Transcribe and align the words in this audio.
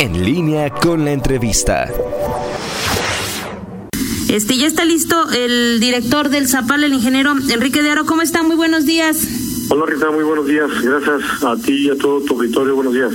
En 0.00 0.24
línea 0.24 0.70
con 0.70 1.04
la 1.04 1.12
entrevista. 1.12 1.86
Este, 4.28 4.56
ya 4.56 4.66
está 4.66 4.86
listo 4.86 5.28
el 5.30 5.78
director 5.78 6.30
del 6.30 6.48
Zapal, 6.48 6.84
el 6.84 6.94
ingeniero 6.94 7.34
Enrique 7.50 7.82
de 7.82 7.90
Aro. 7.90 8.06
¿Cómo 8.06 8.22
está? 8.22 8.42
Muy 8.42 8.56
buenos 8.56 8.86
días. 8.86 9.28
Hola 9.68 9.84
Rita, 9.84 10.10
muy 10.10 10.24
buenos 10.24 10.46
días. 10.46 10.70
Gracias 10.82 11.44
a 11.44 11.54
ti 11.56 11.86
y 11.86 11.90
a 11.90 11.96
todo 11.96 12.22
tu 12.22 12.32
auditorio. 12.32 12.76
Buenos 12.76 12.94
días. 12.94 13.12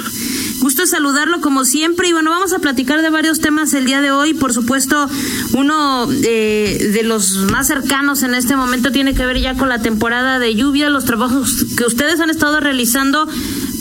Gusto 0.59 0.85
saludarlo 0.85 1.41
como 1.41 1.65
siempre 1.65 2.07
y 2.07 2.13
bueno, 2.13 2.29
vamos 2.29 2.53
a 2.53 2.59
platicar 2.59 3.01
de 3.01 3.09
varios 3.09 3.41
temas 3.41 3.73
el 3.73 3.85
día 3.85 4.01
de 4.01 4.11
hoy. 4.11 4.35
Por 4.35 4.53
supuesto, 4.53 5.09
uno 5.53 6.07
eh, 6.11 6.91
de 6.93 7.03
los 7.03 7.51
más 7.51 7.67
cercanos 7.67 8.23
en 8.23 8.35
este 8.35 8.55
momento 8.55 8.91
tiene 8.91 9.15
que 9.15 9.25
ver 9.25 9.39
ya 9.41 9.55
con 9.55 9.69
la 9.69 9.81
temporada 9.81 10.37
de 10.37 10.55
lluvia, 10.55 10.89
los 10.89 11.05
trabajos 11.05 11.65
que 11.77 11.83
ustedes 11.83 12.19
han 12.19 12.29
estado 12.29 12.59
realizando 12.59 13.27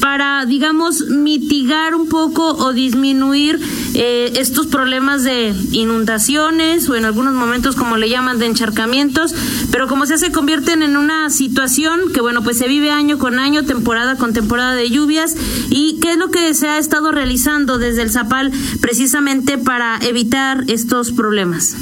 para, 0.05 0.45
digamos, 0.45 1.07
mitigar 1.09 1.95
un 1.95 2.11
poco 2.11 2.53
o 2.53 2.75
disminuir 2.75 3.59
eh, 3.95 4.35
estos 4.37 4.67
problemas 4.67 5.25
de 5.25 5.55
inundaciones 5.73 6.87
o 6.91 6.95
en 6.95 7.07
algunos 7.07 7.33
momentos, 7.33 7.75
como 7.75 7.97
le 7.97 8.11
llaman, 8.11 8.39
de 8.39 8.45
encharcamientos, 8.45 9.35
pero 9.71 9.89
como 9.89 10.05
se 10.05 10.19
se 10.19 10.31
convierten 10.31 10.83
en 10.83 10.99
una 10.99 11.31
situación 11.31 12.13
que, 12.13 12.21
bueno, 12.21 12.43
pues 12.45 12.59
se 12.59 12.69
vive 12.69 12.91
año 12.91 13.19
con 13.19 13.39
año, 13.39 13.65
temporada 13.65 14.17
con 14.17 14.35
temporada 14.35 14.75
de 14.75 14.91
lluvias. 14.91 15.37
¿Y 15.71 15.99
qué 16.03 16.11
es 16.11 16.19
lo 16.19 16.31
que 16.31 16.53
se 16.53 16.69
ha 16.69 16.77
estado 16.77 17.11
realizando 17.11 17.79
desde 17.79 18.03
el 18.03 18.11
Zapal 18.11 18.53
precisamente 18.83 19.57
para 19.57 19.99
evitar 20.03 20.65
estos 20.69 21.13
problemas? 21.13 21.77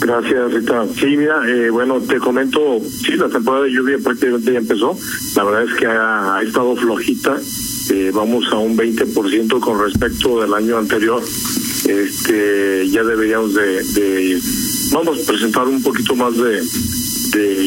Gracias, 0.00 0.54
Rita. 0.54 0.86
Sí, 0.98 1.14
mira, 1.14 1.42
eh, 1.46 1.68
bueno, 1.68 2.00
te 2.00 2.16
comento, 2.18 2.80
sí, 3.04 3.12
la 3.16 3.28
temporada 3.28 3.64
de 3.64 3.72
lluvia 3.72 3.98
prácticamente 4.02 4.52
ya 4.52 4.58
empezó. 4.58 4.96
La 5.36 5.44
verdad 5.44 5.64
es 5.64 5.74
que 5.78 5.86
ha, 5.86 6.40
estado 6.42 6.74
flojita. 6.74 7.36
Eh, 7.90 8.10
vamos 8.14 8.46
a 8.50 8.56
un 8.56 8.78
20% 8.78 9.60
con 9.60 9.78
respecto 9.78 10.40
del 10.40 10.54
año 10.54 10.78
anterior. 10.78 11.22
Este, 11.86 12.88
ya 12.88 13.04
deberíamos 13.04 13.52
de, 13.54 13.82
de 13.82 14.40
vamos 14.92 15.22
a 15.22 15.26
presentar 15.32 15.68
un 15.68 15.82
poquito 15.82 16.16
más 16.16 16.32
de, 16.34 16.62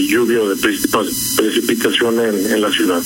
lluvia 0.08 0.42
o 0.42 0.50
de 0.50 0.56
precipitación 0.56 2.20
en, 2.20 2.62
la 2.62 2.72
ciudad. 2.72 3.02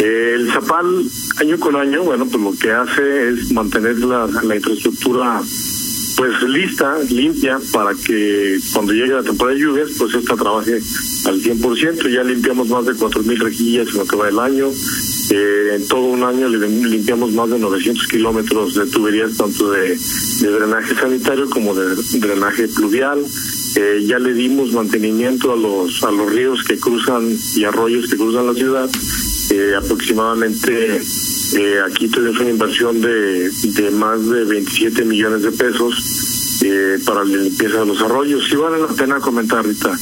el 0.00 0.50
Zapal, 0.50 1.04
año 1.36 1.58
con 1.60 1.76
año, 1.76 2.02
bueno, 2.02 2.26
pues 2.26 2.42
lo 2.42 2.52
que 2.58 2.72
hace 2.72 3.28
es 3.28 3.52
mantener 3.52 3.98
la 3.98 4.56
infraestructura 4.56 5.40
pues 6.16 6.42
lista, 6.42 6.98
limpia, 7.10 7.58
para 7.72 7.94
que 7.94 8.58
cuando 8.72 8.92
llegue 8.92 9.14
la 9.14 9.22
temporada 9.22 9.56
de 9.56 9.62
lluvias, 9.62 9.90
pues 9.98 10.14
esta 10.14 10.36
trabaje 10.36 10.74
al 11.24 11.40
100%. 11.40 12.08
Ya 12.08 12.22
limpiamos 12.22 12.68
más 12.68 12.86
de 12.86 12.92
4.000 12.92 13.38
rejillas 13.38 13.88
en 13.88 13.98
lo 13.98 14.06
que 14.06 14.16
va 14.16 14.28
el 14.28 14.38
año. 14.38 14.70
Eh, 15.30 15.76
en 15.76 15.88
todo 15.88 16.02
un 16.02 16.22
año 16.22 16.48
limpiamos 16.48 17.32
más 17.32 17.50
de 17.50 17.58
900 17.58 18.06
kilómetros 18.08 18.74
de 18.74 18.86
tuberías, 18.86 19.36
tanto 19.36 19.70
de, 19.70 19.98
drenaje 20.40 20.94
sanitario 20.94 21.48
como 21.48 21.74
de 21.74 21.96
drenaje 22.18 22.68
pluvial. 22.68 23.24
Eh, 23.76 24.04
ya 24.06 24.18
le 24.18 24.34
dimos 24.34 24.72
mantenimiento 24.72 25.52
a 25.52 25.56
los 25.56 26.04
a 26.04 26.10
los 26.12 26.32
ríos 26.32 26.62
que 26.62 26.78
cruzan 26.78 27.36
y 27.56 27.64
arroyos 27.64 28.08
que 28.08 28.16
cruzan 28.16 28.46
la 28.46 28.54
ciudad. 28.54 28.90
Eh, 29.50 29.74
aproximadamente 29.76 31.00
eh, 31.56 31.80
aquí 31.86 32.08
tuvimos 32.08 32.40
una 32.40 32.50
inversión 32.50 33.00
de, 33.00 33.50
de 33.50 33.90
más 33.90 34.26
de 34.28 34.44
27 34.44 35.04
millones 35.04 35.42
de 35.42 35.52
pesos 35.52 36.60
eh, 36.64 36.98
para 37.04 37.24
la 37.24 37.36
limpieza 37.36 37.80
de 37.80 37.86
los 37.86 38.00
arroyos. 38.00 38.46
Sí 38.48 38.56
vale 38.56 38.80
la 38.80 38.88
pena 38.88 39.20
comentar 39.20 39.58
ahorita 39.58 39.96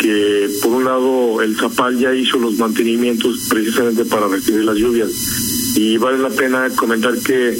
que 0.00 0.50
por 0.62 0.72
un 0.72 0.84
lado 0.84 1.40
el 1.40 1.56
Zapal 1.56 1.98
ya 1.98 2.14
hizo 2.14 2.38
los 2.38 2.58
mantenimientos 2.58 3.46
precisamente 3.48 4.04
para 4.04 4.28
recibir 4.28 4.64
las 4.64 4.76
lluvias 4.76 5.10
y 5.76 5.96
vale 5.96 6.18
la 6.18 6.30
pena 6.30 6.68
comentar 6.70 7.14
que 7.18 7.56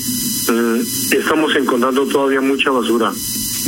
mm, 0.53 0.81
estamos 1.17 1.55
encontrando 1.57 2.07
todavía 2.07 2.41
mucha 2.41 2.71
basura, 2.71 3.13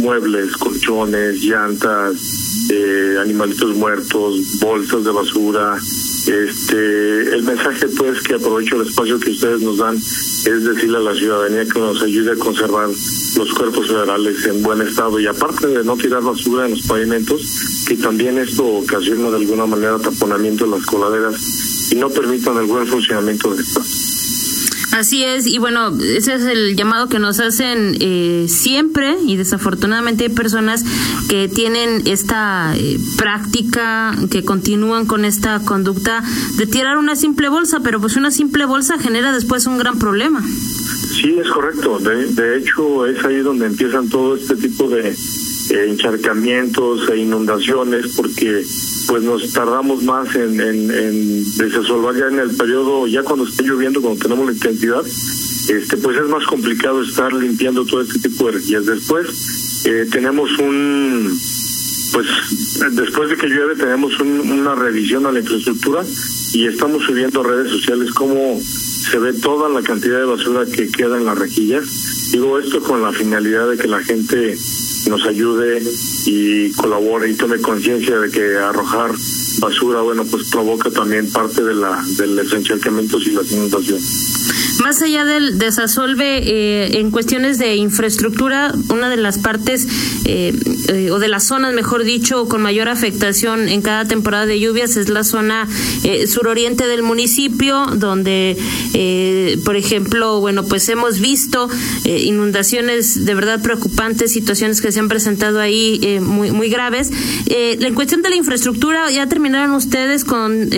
muebles, 0.03 0.57
colchones, 0.57 1.43
llantas, 1.43 2.69
eh, 2.71 3.17
animalitos 3.21 3.75
muertos, 3.77 4.59
bolsas 4.61 5.05
de 5.05 5.11
basura, 5.11 5.79
este, 6.29 7.35
el 7.35 7.43
mensaje 7.43 7.87
pues 7.97 8.23
que 8.23 8.35
aprovecho 8.35 8.77
el 8.77 8.89
espacio 8.89 9.19
que 9.19 9.31
ustedes 9.31 9.61
nos 9.61 9.79
dan 9.79 9.97
es 9.97 10.65
decirle 10.65 10.99
a 10.99 11.01
la 11.01 11.15
ciudadanía 11.15 11.65
que 11.65 11.79
nos 11.79 12.03
ayude 12.03 12.33
a 12.33 12.37
conservar 12.37 12.89
los 12.89 13.55
cuerpos 13.55 13.87
federales 13.87 14.45
en 14.47 14.63
buen 14.63 14.81
estado 14.83 15.21
y 15.21 15.27
aparte 15.27 15.67
de 15.69 15.85
no 15.85 15.97
tirar 15.97 16.23
basura 16.23 16.67
en 16.67 16.73
los 16.73 16.83
pavimentos, 16.83 17.85
que 17.87 17.97
también 17.97 18.39
esto 18.39 18.65
ocasiona 18.65 19.31
de 19.31 19.37
alguna 19.37 19.67
manera 19.67 19.99
taponamiento 19.99 20.65
en 20.65 20.73
las 20.73 20.87
coladeras 20.87 21.93
y 21.93 21.97
no 21.97 22.09
permitan 22.11 22.57
el 22.59 22.67
buen 22.67 22.87
funcionamiento 22.87 23.55
de 23.55 23.63
estas. 23.63 24.06
Así 24.97 25.23
es, 25.23 25.47
y 25.47 25.59
bueno, 25.59 25.95
ese 26.01 26.37
es 26.37 26.43
el 26.45 26.75
llamado 26.75 27.11
que 27.11 27.19
nos 27.19 27.39
hacen 27.39 27.99
eh, 28.01 28.47
siempre 28.49 29.15
y 29.27 29.37
desafortunadamente 29.37 30.25
hay 30.25 30.31
personas 30.31 30.87
que 31.29 31.49
tienen 31.49 32.07
esta 32.07 32.75
eh, 32.75 32.99
práctica, 33.19 34.17
que 34.31 34.43
continúan 34.43 35.05
con 35.05 35.27
esta 35.27 35.61
conducta 35.61 36.25
de 36.57 36.67
tirar 36.67 36.97
una 36.97 37.15
simple 37.15 37.51
bolsa, 37.51 37.81
pero 37.81 38.01
pues 38.01 38.17
una 38.17 38.31
simple 38.31 38.65
bolsa 38.65 38.99
genera 38.99 39.33
después 39.33 39.67
un 39.67 39.77
gran 39.77 39.99
problema. 39.99 40.43
Sí, 40.43 41.37
es 41.39 41.49
correcto. 41.51 41.99
De, 41.99 42.33
de 42.33 42.57
hecho, 42.57 43.05
es 43.05 43.23
ahí 43.23 43.41
donde 43.41 43.67
empiezan 43.67 44.09
todo 44.09 44.35
este 44.35 44.57
tipo 44.57 44.89
de 44.89 45.11
eh, 45.11 45.87
encharcamientos 45.89 47.07
e 47.11 47.19
inundaciones 47.19 48.15
porque 48.17 48.65
pues 49.07 49.23
nos 49.23 49.53
tardamos 49.53 50.03
más 50.03 50.35
en, 50.35 50.61
en, 50.61 50.91
en 50.91 51.45
ya 51.45 52.29
en 52.29 52.39
el 52.39 52.57
periodo, 52.57 53.07
ya 53.07 53.23
cuando 53.23 53.47
está 53.47 53.63
lloviendo, 53.63 54.01
cuando 54.01 54.21
tenemos 54.21 54.47
la 54.47 54.53
intensidad, 54.53 55.05
este 55.05 55.97
pues 55.97 56.17
es 56.17 56.29
más 56.29 56.45
complicado 56.47 57.03
estar 57.03 57.33
limpiando 57.33 57.85
todo 57.85 58.01
este 58.01 58.29
tipo 58.29 58.47
de 58.47 58.53
energías. 58.53 58.87
Después 58.87 59.85
eh, 59.85 60.07
tenemos 60.11 60.51
un, 60.59 61.39
pues 62.13 62.27
después 62.93 63.31
de 63.31 63.37
que 63.37 63.49
llueve 63.49 63.77
tenemos 63.77 64.19
una 64.21 64.75
revisión 64.75 65.27
a 65.27 65.33
la 65.33 65.41
infraestructura 65.41 66.03
y 66.53 66.67
estamos 66.67 67.05
subiendo 67.05 67.41
a 67.41 67.45
redes 67.45 67.71
sociales 67.71 68.11
cómo 68.13 68.61
se 68.61 69.19
ve 69.19 69.33
toda 69.35 69.69
la 69.69 69.83
cantidad 69.83 70.19
de 70.19 70.25
basura 70.25 70.67
que 70.67 70.89
queda 70.89 71.19
en 71.19 71.27
las 71.27 71.39
rejillas. 71.39 71.85
Digo 72.33 72.59
esto 72.59 72.81
con 72.81 73.03
la 73.03 73.13
finalidad 73.13 73.69
de 73.71 73.77
que 73.77 73.89
la 73.89 74.03
gente 74.03 74.57
nos 75.09 75.25
ayude 75.27 75.83
y 76.27 76.73
colabore 76.73 77.31
y 77.31 77.35
tome 77.35 77.61
conciencia 77.61 78.19
de 78.19 78.31
que 78.31 78.57
arrojar 78.57 79.13
basura, 79.61 80.01
bueno, 80.01 80.25
pues 80.25 80.51
provoca 80.51 80.91
también 80.91 81.31
parte 81.31 81.63
de 81.63 81.75
la 81.75 82.03
del 82.17 82.39
esencialcamiento 82.39 83.19
y 83.19 83.31
la 83.31 83.43
inundación. 83.43 84.01
Más 84.83 85.01
allá 85.01 85.25
del 85.25 85.59
desasolve, 85.59 86.39
eh, 86.39 86.99
en 86.99 87.11
cuestiones 87.11 87.59
de 87.59 87.77
infraestructura, 87.77 88.75
una 88.91 89.09
de 89.09 89.17
las 89.17 89.39
partes, 89.39 89.87
eh, 90.25 90.53
eh, 90.89 91.11
o 91.11 91.19
de 91.19 91.29
las 91.29 91.45
zonas, 91.45 91.73
mejor 91.73 92.05
dicho, 92.05 92.47
con 92.49 92.63
mayor 92.63 92.89
afectación 92.89 93.69
en 93.69 93.81
cada 93.81 94.05
temporada 94.05 94.45
de 94.45 94.61
lluvias 94.61 94.97
es 94.97 95.09
la 95.09 95.25
zona 95.25 95.69
suroriente 96.29 96.87
del 96.87 97.03
municipio, 97.03 97.87
donde, 97.95 98.57
por 99.65 99.77
ejemplo, 99.77 100.41
bueno, 100.41 100.65
pues 100.65 100.89
hemos 100.89 101.21
visto 101.21 101.69
inundaciones 102.05 103.25
de 103.25 103.35
verdad 103.35 103.61
preocupantes, 103.63 104.33
situaciones 104.33 104.81
que 104.81 104.93
se 104.93 105.01
han 105.01 105.09
presentado 105.09 105.61
ahí 105.61 106.19
muy, 106.21 106.51
muy 106.51 106.69
graves. 106.69 107.11
en 107.47 107.95
cuestión 107.95 108.23
de 108.23 108.31
la 108.31 108.37
infraestructura, 108.37 109.11
ya 109.11 109.27
terminaron 109.27 109.73
ustedes 109.73 110.25
con 110.25 110.71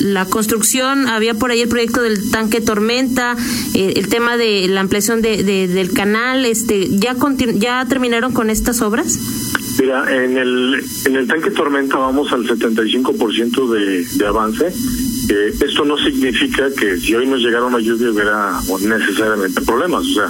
la 0.00 0.26
construcción, 0.26 1.08
había 1.08 1.34
por 1.34 1.50
ahí 1.50 1.60
el 1.60 1.68
proyecto 1.68 2.02
del 2.02 2.30
tanque 2.30 2.60
Tormenta, 2.60 3.35
eh, 3.74 3.94
el 3.96 4.08
tema 4.08 4.36
de 4.36 4.68
la 4.68 4.80
ampliación 4.80 5.22
de, 5.22 5.42
del 5.42 5.92
canal, 5.92 6.44
este, 6.44 6.88
¿ya, 6.90 7.16
¿ya 7.54 7.84
terminaron 7.88 8.32
con 8.32 8.50
estas 8.50 8.82
obras? 8.82 9.18
Mira, 9.78 10.24
en 10.24 10.38
el, 10.38 10.84
en 11.04 11.16
el 11.16 11.26
tanque 11.26 11.50
Tormenta 11.50 11.98
vamos 11.98 12.32
al 12.32 12.46
75% 12.46 13.68
de, 13.70 14.04
de 14.04 14.26
avance. 14.26 14.72
Eh, 15.28 15.52
esto 15.60 15.84
no 15.84 15.98
significa 15.98 16.70
que 16.72 16.98
si 16.98 17.14
hoy 17.14 17.26
nos 17.26 17.40
llegara 17.40 17.64
una 17.64 17.80
lluvia 17.80 18.10
hubiera 18.10 18.60
necesariamente 18.80 19.60
problemas. 19.60 20.06
O 20.06 20.14
sea, 20.14 20.28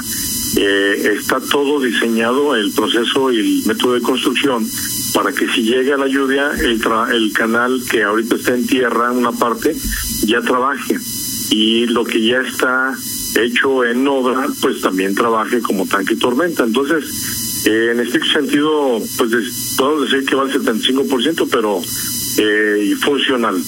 eh, 0.57 1.13
está 1.17 1.39
todo 1.41 1.81
diseñado, 1.81 2.57
el 2.57 2.73
proceso 2.73 3.31
y 3.31 3.39
el 3.39 3.67
método 3.67 3.95
de 3.95 4.01
construcción, 4.01 4.67
para 5.15 5.33
que 5.33 5.47
si 5.49 5.63
llega 5.63 5.97
la 5.97 6.09
lluvia, 6.09 6.51
el, 6.59 6.81
el 7.13 7.33
canal 7.33 7.83
que 7.91 8.03
ahorita 8.03 8.37
está 8.37 8.55
en 8.55 8.67
tierra, 8.67 9.13
una 9.13 9.33
parte, 9.33 9.77
ya 10.27 10.41
trabaje 10.41 10.99
y 11.51 11.87
lo 11.87 12.05
que 12.05 12.23
ya 12.23 12.41
está 12.41 12.95
hecho 13.37 13.85
en 13.85 14.07
obra, 14.09 14.47
pues 14.61 14.81
también 14.81 15.15
trabaje 15.15 15.61
como 15.61 15.87
tanque 15.87 16.17
tormenta. 16.17 16.65
Entonces, 16.65 17.65
eh, 17.67 17.91
en 17.93 18.01
este 18.01 18.21
sentido, 18.25 19.01
pues 19.17 19.75
podemos 19.77 20.11
decir 20.11 20.27
que 20.27 20.37
va 20.37 20.43
al 20.43 20.53
75%, 20.53 21.49
pero 21.51 21.81
eh, 22.39 22.95
funcional. 23.01 23.61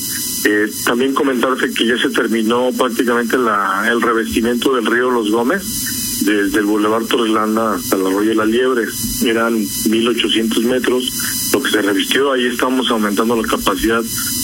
Eh, 0.45 0.71
también 0.85 1.15
comentarte 1.15 1.73
que 1.73 1.87
ya 1.87 1.99
se 1.99 2.11
terminó 2.11 2.71
prácticamente 2.77 3.37
la, 3.37 3.89
el 3.91 4.01
revestimiento 4.01 4.75
del 4.75 4.87
río 4.87 5.11
Los 5.11 5.31
Gómez, 5.31 6.25
desde 6.25 6.59
el 6.61 6.65
Boulevard 6.65 7.07
Torrelanda 7.07 7.75
hasta 7.75 7.97
el 7.97 8.07
Arroyo 8.07 8.31
de 8.31 8.35
la 8.37 8.45
Liebre. 8.45 8.85
Eran 9.25 9.55
1.800 9.55 10.65
metros 10.65 11.38
lo 11.53 11.63
que 11.63 11.71
se 11.71 11.83
revistió. 11.83 12.33
Ahí 12.33 12.47
estamos 12.47 12.91
aumentando 12.91 13.37
la 13.37 13.47
capacidad 13.47 14.03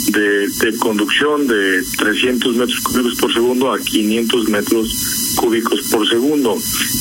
de, 0.08 0.48
de 0.48 0.76
conducción 0.78 1.46
de 1.46 1.82
300 1.98 2.56
metros 2.56 2.80
cúbicos 2.80 3.14
por 3.16 3.32
segundo 3.32 3.72
a 3.72 3.78
500 3.78 4.48
metros 4.48 5.34
cúbicos 5.36 5.80
por 5.90 6.08
segundo. 6.08 6.56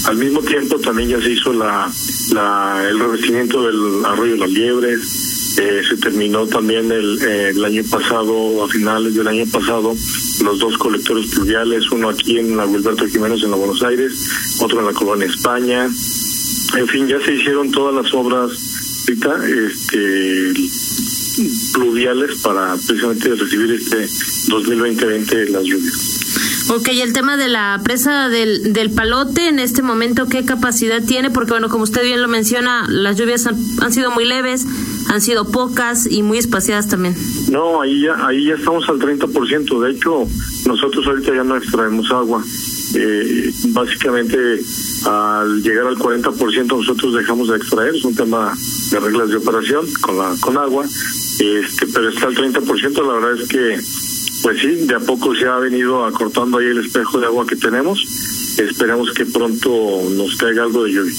Al 0.05 0.17
mismo 0.17 0.41
tiempo 0.41 0.79
también 0.79 1.09
ya 1.09 1.21
se 1.21 1.31
hizo 1.31 1.53
la, 1.53 1.91
la 2.33 2.87
el 2.89 2.99
revestimiento 2.99 3.63
del 3.63 4.05
arroyo 4.05 4.33
de 4.33 4.39
las 4.39 4.51
liebres, 4.51 5.57
eh, 5.57 5.83
se 5.87 5.97
terminó 5.97 6.47
también 6.47 6.91
el, 6.91 7.19
eh, 7.21 7.49
el 7.49 7.63
año 7.63 7.83
pasado, 7.89 8.63
a 8.63 8.67
finales 8.67 9.13
del 9.13 9.27
año 9.27 9.45
pasado, 9.51 9.95
los 10.43 10.59
dos 10.59 10.77
colectores 10.77 11.27
pluviales, 11.27 11.91
uno 11.91 12.09
aquí 12.09 12.39
en 12.39 12.57
la 12.57 12.67
Gilberto 12.67 13.05
Jiménez 13.07 13.43
en 13.43 13.51
la 13.51 13.57
Buenos 13.57 13.83
Aires, 13.83 14.57
otro 14.59 14.79
en 14.79 14.87
la 14.87 14.93
Colonia 14.93 15.27
España. 15.27 15.85
En 16.75 16.87
fin, 16.87 17.07
ya 17.07 17.19
se 17.23 17.35
hicieron 17.35 17.71
todas 17.71 17.93
las 17.93 18.11
obras 18.15 18.72
ahorita, 19.07 19.47
este 19.47 20.53
pluviales 21.73 22.41
para 22.41 22.75
precisamente 22.75 23.29
recibir 23.35 23.71
este 23.71 24.07
2020 24.49 25.49
las 25.49 25.63
lluvias. 25.63 26.23
Ok, 26.69 26.89
el 26.89 27.11
tema 27.11 27.35
de 27.35 27.49
la 27.49 27.81
presa 27.83 28.29
del, 28.29 28.71
del 28.71 28.89
Palote, 28.91 29.49
en 29.49 29.59
este 29.59 29.81
momento, 29.81 30.27
¿qué 30.27 30.45
capacidad 30.45 31.03
tiene? 31.03 31.29
Porque, 31.29 31.51
bueno, 31.51 31.67
como 31.69 31.83
usted 31.83 32.03
bien 32.03 32.21
lo 32.21 32.27
menciona, 32.27 32.87
las 32.87 33.17
lluvias 33.17 33.45
han, 33.47 33.57
han 33.81 33.91
sido 33.91 34.11
muy 34.11 34.25
leves, 34.25 34.65
han 35.09 35.21
sido 35.21 35.51
pocas 35.51 36.09
y 36.09 36.23
muy 36.23 36.37
espaciadas 36.37 36.87
también. 36.87 37.15
No, 37.51 37.81
ahí 37.81 38.01
ya, 38.01 38.25
ahí 38.25 38.45
ya 38.45 38.53
estamos 38.53 38.87
al 38.87 38.99
30%. 38.99 39.81
De 39.81 39.91
hecho, 39.91 40.27
nosotros 40.65 41.05
ahorita 41.05 41.35
ya 41.35 41.43
no 41.43 41.57
extraemos 41.57 42.09
agua. 42.11 42.43
Eh, 42.95 43.51
básicamente, 43.69 44.37
al 45.05 45.61
llegar 45.61 45.87
al 45.87 45.97
40%, 45.97 46.77
nosotros 46.77 47.13
dejamos 47.13 47.49
de 47.49 47.57
extraer. 47.57 47.95
Es 47.95 48.05
un 48.05 48.15
tema 48.15 48.53
de 48.91 48.99
reglas 48.99 49.29
de 49.29 49.37
operación 49.37 49.85
con, 50.01 50.17
la, 50.17 50.35
con 50.39 50.57
agua. 50.57 50.85
Este, 50.85 51.87
pero 51.87 52.09
está 52.09 52.27
al 52.27 52.35
30%. 52.35 53.07
La 53.07 53.13
verdad 53.13 53.41
es 53.41 53.47
que 53.47 53.79
pues 54.43 54.59
sí, 54.59 54.67
de 54.67 54.95
a 54.95 54.99
poco 54.99 55.33
se 55.33 55.45
ha 55.45 55.55
venido 55.57 56.05
acortando 56.05 56.57
ahí 56.57 56.65
el 56.65 56.85
espejo 56.85 57.17
de 57.17 57.27
agua 57.27 57.47
que 57.47 57.55
tenemos. 57.55 58.05
Esperemos 58.57 59.11
que 59.13 59.25
pronto 59.25 59.69
nos 60.11 60.35
caiga 60.35 60.63
algo 60.63 60.83
de 60.83 60.91
lluvia. 60.91 61.13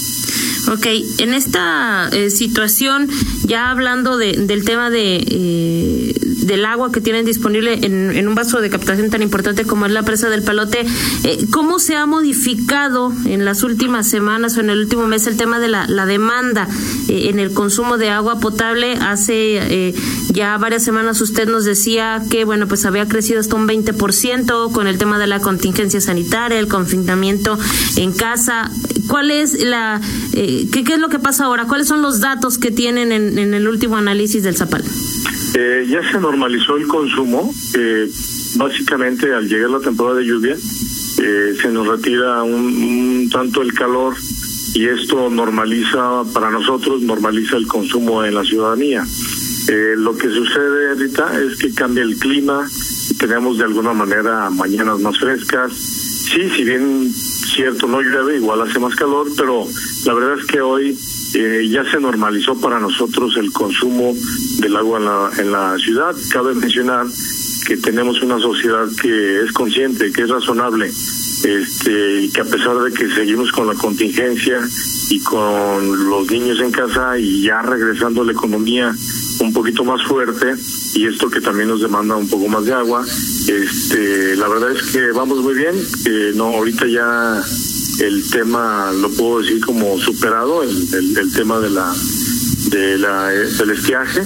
Ok, 0.72 0.86
en 1.18 1.34
esta 1.34 2.08
eh, 2.12 2.30
situación, 2.30 3.08
ya 3.44 3.70
hablando 3.70 4.16
de, 4.16 4.32
del 4.32 4.64
tema 4.64 4.90
de 4.90 5.24
eh, 5.28 6.14
del 6.46 6.64
agua 6.64 6.92
que 6.92 7.00
tienen 7.00 7.24
disponible 7.24 7.78
en, 7.82 8.10
en, 8.10 8.28
un 8.28 8.34
vaso 8.34 8.60
de 8.60 8.70
captación 8.70 9.10
tan 9.10 9.22
importante 9.22 9.64
como 9.64 9.86
es 9.86 9.92
la 9.92 10.02
presa 10.02 10.28
del 10.28 10.42
Palote, 10.42 10.86
eh, 11.24 11.46
¿cómo 11.50 11.78
se 11.78 11.96
ha 11.96 12.06
modificado 12.06 13.12
en 13.24 13.44
las 13.44 13.62
últimas 13.62 14.08
semanas 14.08 14.56
o 14.56 14.60
en 14.60 14.70
el 14.70 14.78
último 14.78 15.06
mes 15.06 15.26
el 15.26 15.36
tema 15.36 15.58
de 15.58 15.68
la, 15.68 15.86
la 15.86 16.06
demanda 16.06 16.68
eh, 17.08 17.28
en 17.30 17.38
el 17.38 17.52
consumo 17.52 17.96
de 17.98 18.10
agua 18.10 18.40
potable? 18.40 18.94
Hace 19.00 19.34
eh, 19.88 19.94
ya 20.32 20.56
varias 20.58 20.84
semanas 20.84 21.20
usted 21.20 21.48
nos 21.48 21.64
decía 21.64 22.22
que, 22.30 22.44
bueno, 22.44 22.66
pues 22.68 22.84
había 22.84 23.08
crecido 23.08 23.40
hasta 23.40 23.56
un 23.56 23.66
20% 23.66 24.72
con 24.72 24.86
el 24.86 24.98
tema 24.98 25.18
de 25.18 25.26
la 25.26 25.40
contingencia 25.40 26.00
sanitaria, 26.00 26.58
el 26.58 26.68
confinamiento 26.68 27.58
en 27.96 28.12
casa. 28.12 28.70
¿Cuál 29.14 29.30
es 29.30 29.62
la, 29.62 30.00
eh, 30.32 30.66
qué, 30.72 30.80
es 30.80 30.98
lo 30.98 31.08
que 31.08 31.20
pasa 31.20 31.44
ahora? 31.44 31.66
¿Cuáles 31.66 31.86
son 31.86 32.02
los 32.02 32.18
datos 32.18 32.58
que 32.58 32.72
tienen 32.72 33.12
en, 33.12 33.54
el 33.54 33.68
último 33.68 33.96
análisis 33.96 34.42
del 34.42 34.56
Zapal? 34.56 34.82
Eh, 35.54 35.86
ya 35.88 36.02
se 36.10 36.18
normalizó 36.18 36.76
el 36.76 36.88
consumo. 36.88 37.54
Eh, 37.78 38.10
básicamente, 38.56 39.32
al 39.32 39.48
llegar 39.48 39.70
la 39.70 39.78
temporada 39.78 40.18
de 40.18 40.26
lluvia, 40.26 40.56
eh, 40.56 41.54
se 41.62 41.68
nos 41.68 41.86
retira 41.86 42.42
un, 42.42 42.54
un, 42.54 43.30
tanto 43.30 43.62
el 43.62 43.72
calor 43.72 44.16
y 44.74 44.88
esto 44.88 45.30
normaliza 45.30 46.24
para 46.32 46.50
nosotros, 46.50 47.00
normaliza 47.02 47.56
el 47.56 47.68
consumo 47.68 48.24
en 48.24 48.34
la 48.34 48.42
ciudadanía. 48.42 49.04
Eh, 49.68 49.94
lo 49.96 50.16
que 50.16 50.28
sucede 50.28 50.88
ahorita 50.90 51.40
es 51.40 51.56
que 51.56 51.72
cambia 51.72 52.02
el 52.02 52.18
clima, 52.18 52.68
tenemos 53.18 53.58
de 53.58 53.64
alguna 53.64 53.92
manera 53.94 54.50
mañanas 54.50 54.98
más 54.98 55.18
frescas. 55.18 55.72
Sí, 55.72 56.50
si 56.56 56.64
bien 56.64 57.12
cierto 57.54 57.86
no 57.86 58.00
llueve, 58.00 58.36
igual 58.36 58.60
hace 58.62 58.78
más 58.78 58.94
calor, 58.94 59.26
pero 59.36 59.66
la 60.04 60.14
verdad 60.14 60.38
es 60.38 60.46
que 60.46 60.60
hoy 60.60 60.98
eh, 61.34 61.68
ya 61.70 61.88
se 61.90 62.00
normalizó 62.00 62.60
para 62.60 62.80
nosotros 62.80 63.36
el 63.36 63.52
consumo 63.52 64.14
del 64.58 64.76
agua 64.76 64.98
en 64.98 65.04
la, 65.04 65.30
en 65.38 65.52
la 65.52 65.78
ciudad. 65.78 66.14
Cabe 66.30 66.54
mencionar 66.54 67.06
que 67.66 67.76
tenemos 67.76 68.20
una 68.22 68.38
sociedad 68.38 68.86
que 69.00 69.40
es 69.40 69.52
consciente, 69.52 70.12
que 70.12 70.22
es 70.22 70.28
razonable, 70.28 70.88
este, 70.88 72.22
y 72.22 72.30
que 72.30 72.40
a 72.40 72.44
pesar 72.44 72.78
de 72.78 72.92
que 72.92 73.08
seguimos 73.10 73.50
con 73.52 73.66
la 73.66 73.74
contingencia 73.74 74.60
y 75.10 75.20
con 75.20 76.08
los 76.08 76.30
niños 76.30 76.60
en 76.60 76.70
casa 76.70 77.18
y 77.18 77.42
ya 77.42 77.62
regresando 77.62 78.24
la 78.24 78.32
economía 78.32 78.94
un 79.40 79.52
poquito 79.52 79.84
más 79.84 80.02
fuerte 80.06 80.54
y 80.94 81.06
esto 81.06 81.28
que 81.28 81.40
también 81.40 81.68
nos 81.68 81.80
demanda 81.80 82.16
un 82.16 82.28
poco 82.28 82.48
más 82.48 82.64
de 82.64 82.72
agua, 82.72 83.04
este, 83.48 84.36
la 84.36 84.48
verdad 84.48 84.72
es 84.72 84.82
que 84.92 85.12
vamos 85.12 85.38
muy 85.38 85.54
bien, 85.54 85.74
eh, 86.06 86.32
no 86.34 86.46
ahorita 86.46 86.86
ya 86.86 87.42
el 88.00 88.30
tema 88.30 88.92
lo 88.92 89.10
puedo 89.10 89.40
decir 89.40 89.64
como 89.64 89.98
superado 89.98 90.62
el, 90.62 91.32
tema 91.34 91.60
de 91.60 91.70
la 91.70 91.94
de 92.70 92.98
la 92.98 93.28
del 93.28 93.70
estiaje. 93.70 94.22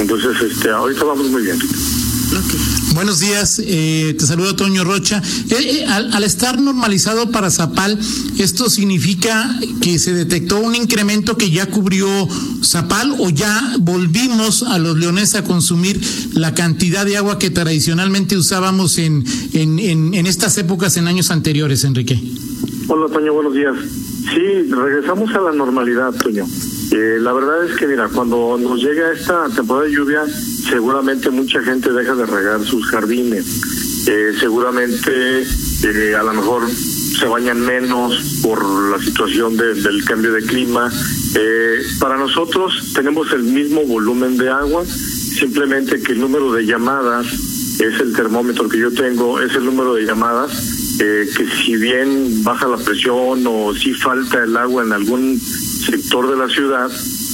Entonces 0.00 0.36
este 0.42 0.70
ahorita 0.70 1.04
vamos 1.04 1.28
muy 1.28 1.42
bien. 1.42 1.56
Okay. 1.56 2.75
Buenos 2.96 3.20
días, 3.20 3.60
eh, 3.62 4.16
te 4.18 4.24
saludo 4.24 4.56
Toño 4.56 4.82
Rocha. 4.82 5.20
Eh, 5.50 5.82
eh, 5.82 5.84
al, 5.84 6.24
estar 6.24 6.58
normalizado 6.58 7.30
para 7.30 7.50
Zapal, 7.50 7.98
¿esto 8.38 8.70
significa 8.70 9.54
que 9.82 9.98
se 9.98 10.14
detectó 10.14 10.60
un 10.60 10.74
incremento 10.74 11.36
que 11.36 11.50
ya 11.50 11.66
cubrió 11.66 12.08
Zapal 12.64 13.14
o 13.18 13.28
ya 13.28 13.76
volvimos 13.80 14.62
a 14.62 14.78
los 14.78 14.96
leones 14.96 15.34
a 15.34 15.44
consumir 15.44 16.00
la 16.32 16.54
cantidad 16.54 17.04
de 17.04 17.18
agua 17.18 17.38
que 17.38 17.50
tradicionalmente 17.50 18.34
usábamos 18.34 18.96
en, 18.96 19.26
en, 19.52 19.78
en, 19.78 20.14
en 20.14 20.26
estas 20.26 20.56
épocas 20.56 20.96
en 20.96 21.06
años 21.06 21.30
anteriores, 21.30 21.84
Enrique? 21.84 22.18
Hola, 22.88 23.12
Toño, 23.12 23.34
buenos 23.34 23.52
días. 23.52 23.76
Sí, 24.34 24.72
regresamos 24.72 25.30
a 25.34 25.40
la 25.42 25.52
normalidad, 25.52 26.14
Toño. 26.14 26.46
Eh, 26.92 27.18
la 27.20 27.32
verdad 27.32 27.64
es 27.64 27.76
que, 27.76 27.86
mira, 27.86 28.08
cuando 28.08 28.56
nos 28.58 28.80
llega 28.80 29.12
esta 29.12 29.48
temporada 29.48 29.86
de 29.86 29.92
lluvia, 29.92 30.24
seguramente 30.68 31.30
mucha 31.30 31.60
gente 31.62 31.92
deja 31.92 32.14
de 32.14 32.26
regar 32.26 32.64
sus 32.64 32.86
jardines. 32.86 34.06
Eh, 34.06 34.32
seguramente, 34.38 35.42
eh, 35.42 36.14
a 36.14 36.22
lo 36.22 36.34
mejor 36.34 36.70
se 36.70 37.26
bañan 37.26 37.60
menos 37.60 38.40
por 38.42 38.62
la 38.90 39.02
situación 39.02 39.56
de, 39.56 39.74
del 39.74 40.04
cambio 40.04 40.32
de 40.32 40.42
clima. 40.42 40.90
para 41.98 42.16
nosotros 42.16 42.92
tenemos 42.94 43.32
el 43.32 43.42
mismo 43.42 43.82
volumen 43.84 44.36
de 44.36 44.48
agua, 44.48 44.84
simplemente 44.84 46.00
que 46.00 46.12
el 46.12 46.20
número 46.20 46.52
de 46.52 46.64
llamadas 46.66 47.26
es 47.80 48.00
el 48.00 48.14
termómetro 48.14 48.68
que 48.68 48.78
yo 48.78 48.92
tengo, 48.92 49.40
es 49.40 49.54
el 49.54 49.64
número 49.64 49.94
de 49.94 50.04
llamadas 50.04 50.76
eh, 50.98 51.28
que 51.36 51.46
si 51.46 51.76
bien 51.76 52.42
baja 52.42 52.66
la 52.66 52.78
presión 52.78 53.44
o 53.46 53.74
si 53.74 53.92
falta 53.92 54.44
el 54.44 54.56
agua 54.56 54.82
en 54.82 54.92
algún 54.92 55.38
sector 55.86 56.28
de 56.28 56.36
la 56.36 56.48
ciudad, 56.48 56.90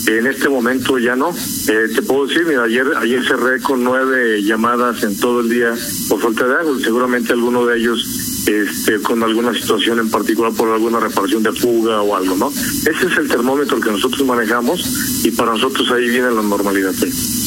en 0.07 0.27
este 0.27 0.49
momento 0.49 0.99
ya 0.99 1.17
no. 1.17 1.31
Eh, 1.31 1.89
te 1.95 2.03
puedo 2.03 2.27
decir, 2.27 2.45
mira, 2.47 2.65
ayer, 2.65 2.87
ayer 2.97 3.27
cerré 3.27 3.61
con 3.61 3.83
nueve 3.83 4.43
llamadas 4.43 5.03
en 5.03 5.19
todo 5.19 5.41
el 5.41 5.49
día 5.49 5.75
por 6.09 6.21
falta 6.21 6.47
de 6.47 6.55
agua. 6.55 6.77
Seguramente 6.83 7.33
alguno 7.33 7.65
de 7.67 7.79
ellos 7.79 8.05
este, 8.47 9.01
con 9.01 9.23
alguna 9.23 9.55
situación 9.55 10.01
en 10.01 10.11
particular 10.11 10.53
por 10.53 10.69
alguna 10.69 11.01
reparación 11.01 11.43
de 11.43 11.53
fuga 11.53 12.03
o 12.03 12.15
algo, 12.15 12.37
¿no? 12.37 12.51
Ese 12.51 13.07
es 13.07 13.17
el 13.19 13.29
termómetro 13.29 13.81
que 13.81 13.91
nosotros 13.91 14.27
manejamos 14.27 15.25
y 15.25 15.31
para 15.31 15.53
nosotros 15.53 15.91
ahí 15.91 16.09
viene 16.09 16.31
la 16.31 16.43
normalidad. 16.43 16.93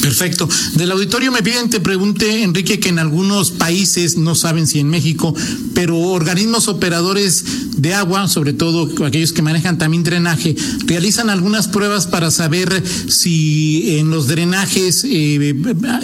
Perfecto. 0.06 0.48
Del 0.76 0.92
auditorio 0.92 1.32
me 1.32 1.42
piden, 1.42 1.68
te 1.68 1.80
pregunte, 1.80 2.44
Enrique, 2.44 2.80
que 2.80 2.90
en 2.90 3.00
algunos 3.00 3.50
países, 3.50 4.18
no 4.18 4.36
saben 4.36 4.68
si 4.68 4.80
en 4.80 4.88
México, 4.88 5.34
pero 5.74 5.98
organismos 5.98 6.68
operadores 6.68 7.44
de 7.78 7.96
agua, 7.96 8.28
sobre 8.28 8.54
todo 8.54 8.88
aquellos 9.04 9.34
que 9.34 9.42
manejan 9.42 9.80
también 9.80 10.04
drenaje, 10.04 10.56
realizan 10.86 11.32
algunas 11.32 11.68
pruebas 11.68 12.06
para 12.06 12.30
saber 12.30 12.84
si 13.08 13.98
en 13.98 14.12
los 14.12 14.28
drenajes 14.28 15.04
eh, 15.06 15.56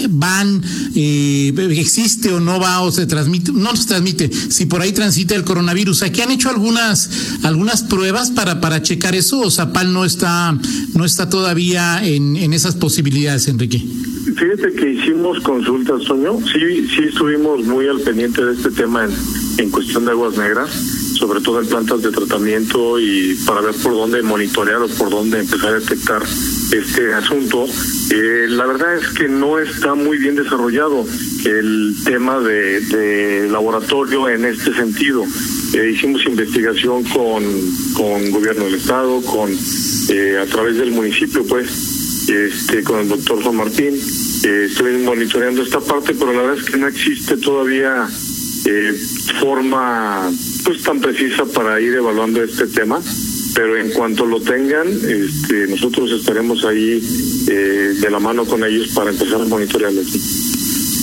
van, 0.09 0.63
eh, 0.95 1.53
existe 1.77 2.33
o 2.33 2.39
no 2.39 2.59
va 2.59 2.81
o 2.81 2.91
se 2.91 3.05
transmite, 3.05 3.51
no 3.51 3.75
se 3.75 3.87
transmite, 3.87 4.31
si 4.49 4.65
por 4.65 4.81
ahí 4.81 4.93
transita 4.93 5.35
el 5.35 5.43
coronavirus. 5.43 6.01
Aquí 6.01 6.21
han 6.21 6.31
hecho 6.31 6.49
algunas, 6.49 7.07
algunas 7.43 7.83
pruebas 7.83 8.31
para, 8.31 8.61
para 8.61 8.81
checar 8.81 9.13
eso 9.13 9.41
o 9.41 9.51
Zapal 9.51 9.93
no 9.93 10.05
está, 10.05 10.57
no 10.95 11.05
está 11.05 11.29
todavía 11.29 12.03
en, 12.03 12.35
en 12.35 12.53
esas 12.53 12.73
posibilidades, 12.73 13.47
Enrique. 13.47 13.90
Fíjate 14.23 14.73
que 14.73 14.89
hicimos 14.91 15.39
consultas, 15.41 16.03
Toño. 16.03 16.37
Sí, 16.41 16.87
sí 16.87 17.03
estuvimos 17.09 17.65
muy 17.65 17.87
al 17.87 17.99
pendiente 18.01 18.43
de 18.43 18.53
este 18.53 18.69
tema 18.71 19.05
en, 19.05 19.11
en 19.57 19.69
cuestión 19.71 20.05
de 20.05 20.11
aguas 20.11 20.37
negras, 20.37 20.69
sobre 21.17 21.41
todo 21.41 21.59
en 21.59 21.67
plantas 21.67 22.01
de 22.01 22.11
tratamiento 22.11 22.99
y 22.99 23.35
para 23.45 23.61
ver 23.61 23.75
por 23.75 23.93
dónde 23.93 24.21
monitorear 24.21 24.81
o 24.81 24.87
por 24.87 25.09
dónde 25.09 25.39
empezar 25.39 25.69
a 25.69 25.79
detectar 25.79 26.21
este 26.71 27.13
asunto. 27.13 27.65
Eh, 28.11 28.45
la 28.49 28.65
verdad 28.67 28.95
es 28.97 29.07
que 29.09 29.27
no 29.27 29.59
está 29.59 29.95
muy 29.95 30.17
bien 30.17 30.35
desarrollado 30.35 31.05
el 31.45 31.95
tema 32.05 32.39
de, 32.39 32.81
de 32.81 33.49
laboratorio 33.49 34.29
en 34.29 34.45
este 34.45 34.73
sentido. 34.73 35.25
Eh, 35.73 35.91
hicimos 35.95 36.25
investigación 36.25 37.03
con, 37.05 37.43
con 37.93 38.31
gobierno 38.31 38.65
del 38.65 38.75
estado, 38.75 39.21
con 39.21 39.49
eh, 40.09 40.37
a 40.41 40.45
través 40.45 40.77
del 40.77 40.91
municipio, 40.91 41.43
pues 41.45 41.90
este, 42.31 42.83
con 42.83 42.99
el 42.99 43.09
doctor 43.09 43.43
Juan 43.43 43.55
Martín. 43.57 43.93
Eh, 44.43 44.67
estoy 44.69 44.97
monitoreando 44.99 45.61
esta 45.61 45.79
parte, 45.79 46.13
pero 46.13 46.33
la 46.33 46.41
verdad 46.41 46.63
es 46.63 46.69
que 46.69 46.77
no 46.77 46.87
existe 46.87 47.37
todavía 47.37 48.07
eh, 48.65 48.93
forma 49.39 50.31
pues 50.63 50.81
tan 50.83 50.99
precisa 50.99 51.45
para 51.45 51.79
ir 51.81 51.93
evaluando 51.95 52.43
este 52.43 52.67
tema 52.67 53.01
pero 53.53 53.77
en 53.77 53.89
cuanto 53.91 54.25
lo 54.25 54.41
tengan, 54.41 54.87
este, 54.87 55.67
nosotros 55.67 56.11
estaremos 56.11 56.63
ahí 56.63 57.01
eh, 57.49 57.93
de 57.99 58.09
la 58.09 58.19
mano 58.19 58.45
con 58.45 58.63
ellos 58.63 58.89
para 58.89 59.11
empezar 59.11 59.41
a 59.41 59.45
monitorearlo. 59.45 60.01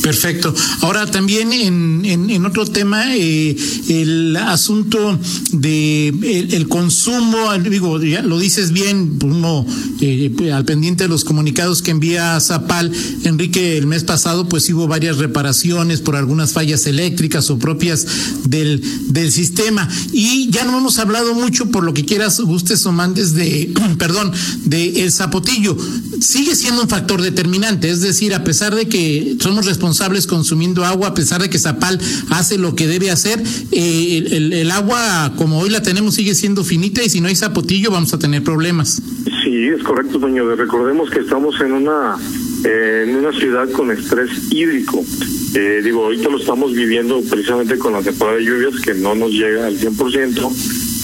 Perfecto. 0.09 0.55
Ahora 0.81 1.05
también 1.05 1.53
en, 1.53 2.03
en, 2.07 2.47
otro 2.47 2.65
tema, 2.65 3.15
eh, 3.15 3.55
el 3.91 4.35
asunto 4.37 5.19
de 5.53 6.09
el, 6.09 6.67
consumo, 6.67 7.53
digo, 7.59 8.01
ya 8.03 8.23
lo 8.23 8.39
dices 8.39 8.73
bien, 8.73 9.19
uno 9.23 9.67
eh, 10.01 10.33
al 10.51 10.65
pendiente 10.65 11.05
de 11.05 11.11
los 11.11 11.25
comunicados 11.25 11.83
que 11.83 11.91
envía 11.91 12.41
Zapal, 12.41 12.91
Enrique, 13.25 13.77
el 13.77 13.87
mes 13.87 14.03
pasado, 14.05 14.49
pues 14.49 14.71
hubo 14.71 14.89
varias 14.89 15.19
reparaciones 15.19 16.01
por 16.01 16.17
algunas 16.17 16.55
fallas 16.55 16.87
eléctricas 16.87 17.51
o 17.51 17.59
propias 17.59 18.07
del, 18.45 18.83
del 19.09 19.31
sistema. 19.31 19.87
Y 20.11 20.49
ya 20.49 20.65
no 20.65 20.79
hemos 20.79 20.99
hablado 20.99 21.35
mucho, 21.35 21.71
por 21.71 21.85
lo 21.85 21.93
que 21.93 22.07
quieras, 22.07 22.41
gustes 22.41 22.87
o 22.87 22.93
mandes, 22.93 23.35
de, 23.35 23.75
perdón, 23.99 24.33
de 24.65 25.03
el 25.03 25.13
zapotillo. 25.13 25.77
Sigue 26.19 26.57
siendo 26.57 26.81
un 26.81 26.89
factor 26.89 27.21
determinante, 27.21 27.91
es 27.91 28.01
decir, 28.01 28.33
a 28.35 28.43
pesar 28.43 28.75
de 28.75 28.89
que 28.89 29.37
somos 29.39 29.67
responsables 29.67 29.98
consumiendo 30.27 30.85
agua, 30.85 31.09
a 31.09 31.15
pesar 31.15 31.41
de 31.41 31.51
que 31.51 31.59
Zapal 31.59 31.99
hace 32.31 32.59
lo 32.59 32.75
que 32.75 32.87
debe 32.87 33.11
hacer. 33.11 33.43
Eh, 33.73 34.25
el, 34.31 34.71
agua, 34.71 35.33
como 35.37 35.59
hoy 35.59 35.71
la 35.71 35.83
tenemos, 35.83 36.15
sigue 36.15 36.35
siendo 36.35 36.65
finita 36.65 37.03
y 37.03 37.09
si 37.09 37.21
no 37.21 37.29
hay 37.29 37.37
zapotillo 37.37 37.91
vamos 37.91 38.13
a 38.15 38.19
tener 38.19 38.43
problemas. 38.43 39.01
Sí, 39.45 39.69
es 39.69 39.83
correcto, 39.83 40.21
señor. 40.21 40.57
Recordemos 40.59 41.11
que 41.11 41.21
estamos 41.21 41.61
en 41.61 41.73
una, 41.73 42.17
eh, 42.65 43.07
en 43.09 43.17
una 43.17 43.33
ciudad 43.33 43.71
con 43.71 43.91
estrés 43.91 44.31
hídrico. 44.51 45.05
Eh, 45.55 45.81
digo, 45.83 46.05
ahorita 46.05 46.29
lo 46.29 46.39
estamos 46.39 46.73
viviendo 46.73 47.21
precisamente 47.23 47.79
con 47.79 47.93
la 47.93 48.03
temporada 48.03 48.39
de 48.39 48.45
lluvias 48.45 48.81
que 48.81 48.95
no 48.95 49.15
nos 49.15 49.31
llega 49.33 49.67
al 49.67 49.79
100%. 49.79 50.51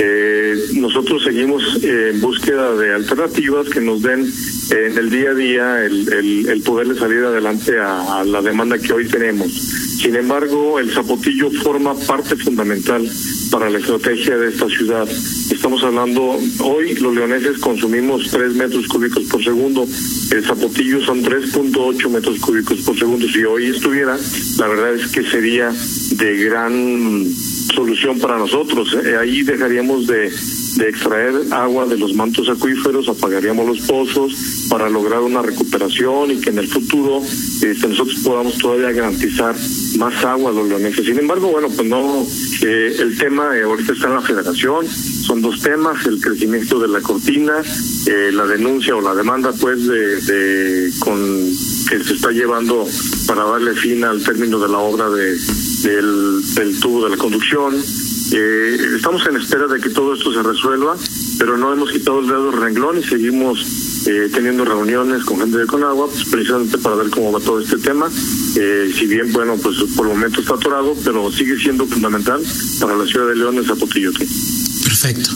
Eh, 0.00 0.56
nosotros 0.74 1.22
seguimos 1.22 1.62
en 1.82 2.20
búsqueda 2.20 2.74
de 2.74 2.94
alternativas 2.94 3.68
que 3.68 3.80
nos 3.80 4.02
den 4.02 4.32
en 4.70 4.98
el 4.98 5.10
día 5.10 5.30
a 5.30 5.34
día 5.34 5.84
el, 5.84 6.48
el, 6.48 6.62
poderle 6.62 6.98
salir 6.98 7.18
adelante 7.18 7.78
a, 7.78 8.24
la 8.24 8.42
demanda 8.42 8.78
que 8.78 8.92
hoy 8.92 9.06
tenemos. 9.06 9.52
Sin 9.52 10.16
embargo, 10.16 10.78
el 10.78 10.90
zapotillo 10.90 11.50
forma 11.50 11.94
parte 11.94 12.36
fundamental 12.36 13.08
para 13.50 13.70
la 13.70 13.78
estrategia 13.78 14.36
de 14.36 14.48
esta 14.48 14.68
ciudad. 14.68 15.08
Estamos 15.50 15.82
hablando, 15.82 16.38
hoy 16.60 16.94
los 16.96 17.14
leoneses 17.14 17.58
consumimos 17.58 18.28
3 18.30 18.54
metros 18.54 18.88
cúbicos 18.88 19.24
por 19.24 19.42
segundo, 19.44 19.86
el 20.30 20.44
zapotillo 20.44 21.04
son 21.04 21.22
3.8 21.22 22.10
metros 22.10 22.38
cúbicos 22.40 22.80
por 22.80 22.98
segundo. 22.98 23.28
Si 23.28 23.44
hoy 23.44 23.66
estuviera, 23.66 24.16
la 24.58 24.66
verdad 24.66 24.94
es 24.94 25.06
que 25.12 25.22
sería 25.22 25.72
de 26.16 26.44
gran 26.44 27.26
solución 27.74 28.18
para 28.18 28.38
nosotros. 28.38 28.96
Eh, 29.04 29.16
ahí 29.16 29.42
dejaríamos 29.42 30.06
de 30.06 30.30
de 30.76 30.88
extraer 30.88 31.34
agua 31.52 31.86
de 31.86 31.96
los 31.96 32.14
mantos 32.14 32.48
acuíferos, 32.48 33.08
apagaríamos 33.08 33.66
los 33.66 33.80
pozos 33.86 34.66
para 34.68 34.88
lograr 34.90 35.20
una 35.20 35.42
recuperación 35.42 36.32
y 36.32 36.40
que 36.40 36.50
en 36.50 36.58
el 36.58 36.68
futuro 36.68 37.22
este, 37.62 37.88
nosotros 37.88 38.18
podamos 38.24 38.58
todavía 38.58 38.90
garantizar 38.92 39.54
más 39.98 40.24
agua 40.24 40.50
a 40.50 40.54
los 40.54 40.68
leoneses. 40.68 41.06
Sin 41.06 41.18
embargo, 41.18 41.50
bueno, 41.50 41.68
pues 41.68 41.86
no, 41.88 42.26
eh, 42.62 42.96
el 42.98 43.16
tema 43.18 43.56
eh, 43.56 43.62
ahorita 43.62 43.92
está 43.92 44.08
en 44.08 44.14
la 44.14 44.22
federación, 44.22 44.86
son 44.88 45.42
dos 45.42 45.60
temas, 45.60 46.04
el 46.06 46.20
crecimiento 46.20 46.80
de 46.80 46.88
la 46.88 47.00
cortina, 47.00 47.62
eh, 48.06 48.30
la 48.32 48.46
denuncia 48.46 48.96
o 48.96 49.00
la 49.00 49.14
demanda 49.14 49.52
pues 49.52 49.86
de 49.86 50.90
con 50.98 51.50
que 51.88 52.02
se 52.02 52.14
está 52.14 52.30
llevando 52.30 52.86
para 53.26 53.44
darle 53.44 53.74
fin 53.74 54.02
al 54.04 54.22
término 54.22 54.58
de 54.58 54.68
la 54.68 54.78
obra 54.78 55.08
de 55.10 55.36
del, 55.84 56.42
del 56.54 56.80
tubo 56.80 57.04
de 57.04 57.10
la 57.10 57.16
conducción, 57.16 57.74
eh, 58.32 58.76
estamos 58.96 59.24
en 59.26 59.36
espera 59.36 59.66
de 59.66 59.80
que 59.80 59.90
todo 59.90 60.14
esto 60.14 60.32
se 60.32 60.42
resuelva, 60.42 60.96
pero 61.38 61.56
no 61.56 61.72
hemos 61.72 61.90
quitado 61.90 62.20
el 62.20 62.26
dedo 62.26 62.50
del 62.50 62.60
renglón 62.60 62.98
y 62.98 63.04
seguimos 63.04 63.60
eh, 64.06 64.28
teniendo 64.32 64.64
reuniones 64.64 65.24
con 65.24 65.38
gente 65.38 65.58
de 65.58 65.66
Conagua, 65.66 66.08
pues, 66.08 66.24
precisamente 66.24 66.78
para 66.78 66.96
ver 66.96 67.10
cómo 67.10 67.30
va 67.30 67.40
todo 67.40 67.60
este 67.60 67.76
tema. 67.78 68.10
Eh, 68.56 68.92
si 68.98 69.06
bien, 69.06 69.32
bueno, 69.32 69.56
pues 69.62 69.76
por 69.94 70.06
el 70.06 70.14
momento 70.14 70.40
está 70.40 70.54
atorado, 70.54 70.96
pero 71.04 71.30
sigue 71.30 71.56
siendo 71.58 71.86
fundamental 71.86 72.42
para 72.80 72.96
la 72.96 73.06
ciudad 73.06 73.28
de 73.28 73.36
León 73.36 73.58
el 73.58 73.66
Zapotillote. 73.66 74.26
Perfecto. 74.84 75.30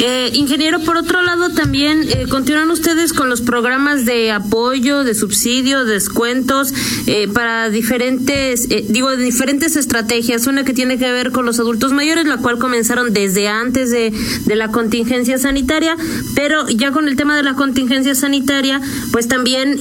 Eh, 0.00 0.30
ingeniero, 0.34 0.80
por 0.80 0.96
otro 0.96 1.22
lado, 1.22 1.50
también 1.50 2.02
eh, 2.08 2.26
continúan 2.28 2.70
ustedes 2.70 3.12
con 3.12 3.30
los 3.30 3.40
programas 3.40 4.04
de 4.04 4.32
apoyo, 4.32 5.04
de 5.04 5.14
subsidio, 5.14 5.84
descuentos 5.84 6.74
eh, 7.06 7.28
para 7.28 7.70
diferentes, 7.70 8.66
eh, 8.70 8.84
digo, 8.88 9.16
diferentes 9.16 9.76
estrategias. 9.76 10.48
Una 10.48 10.64
que 10.64 10.72
tiene 10.74 10.98
que 10.98 11.10
ver 11.12 11.30
con 11.30 11.46
los 11.46 11.60
adultos 11.60 11.92
mayores, 11.92 12.26
la 12.26 12.38
cual 12.38 12.58
comenzaron 12.58 13.12
desde 13.12 13.46
antes 13.46 13.90
de, 13.92 14.12
de 14.46 14.56
la 14.56 14.72
contingencia 14.72 15.38
sanitaria, 15.38 15.96
pero 16.34 16.68
ya 16.68 16.90
con 16.90 17.06
el 17.06 17.14
tema 17.14 17.36
de 17.36 17.44
la 17.44 17.54
contingencia 17.54 18.16
sanitaria, 18.16 18.80
pues 19.12 19.28
también 19.28 19.78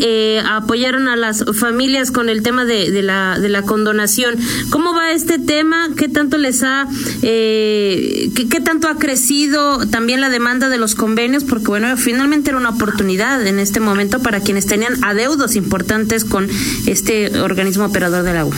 apoyaron 0.47 1.07
a 1.07 1.15
las 1.15 1.43
familias 1.59 2.11
con 2.11 2.29
el 2.29 2.43
tema 2.43 2.65
de, 2.65 2.91
de, 2.91 3.01
la, 3.01 3.39
de 3.39 3.49
la 3.49 3.63
condonación. 3.63 4.35
¿Cómo 4.69 4.93
va 4.93 5.11
este 5.11 5.39
tema? 5.39 5.89
¿Qué 5.97 6.07
tanto 6.07 6.37
les 6.37 6.61
ha, 6.63 6.87
qué, 7.21 8.31
qué 8.49 8.61
tanto 8.61 8.87
ha 8.87 8.97
crecido? 8.97 9.79
También 9.87 10.02
también 10.03 10.19
la 10.19 10.29
demanda 10.29 10.67
de 10.67 10.77
los 10.77 10.95
convenios, 10.95 11.45
porque 11.45 11.67
bueno, 11.67 11.95
finalmente 11.95 12.49
era 12.49 12.57
una 12.57 12.71
oportunidad 12.71 13.47
en 13.47 13.57
este 13.57 13.79
momento 13.79 14.21
para 14.21 14.41
quienes 14.41 14.65
tenían 14.65 15.01
adeudos 15.01 15.55
importantes 15.55 16.25
con 16.25 16.49
este 16.87 17.39
organismo 17.39 17.85
operador 17.85 18.23
del 18.25 18.35
agua. 18.35 18.53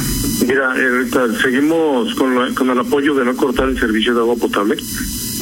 Mira, 0.47 0.71
ahorita 0.71 1.39
seguimos 1.43 2.15
con, 2.15 2.55
con 2.55 2.71
el 2.71 2.79
apoyo 2.79 3.13
de 3.13 3.25
no 3.25 3.35
cortar 3.35 3.69
el 3.69 3.79
servicio 3.79 4.15
de 4.15 4.21
agua 4.21 4.35
potable, 4.37 4.75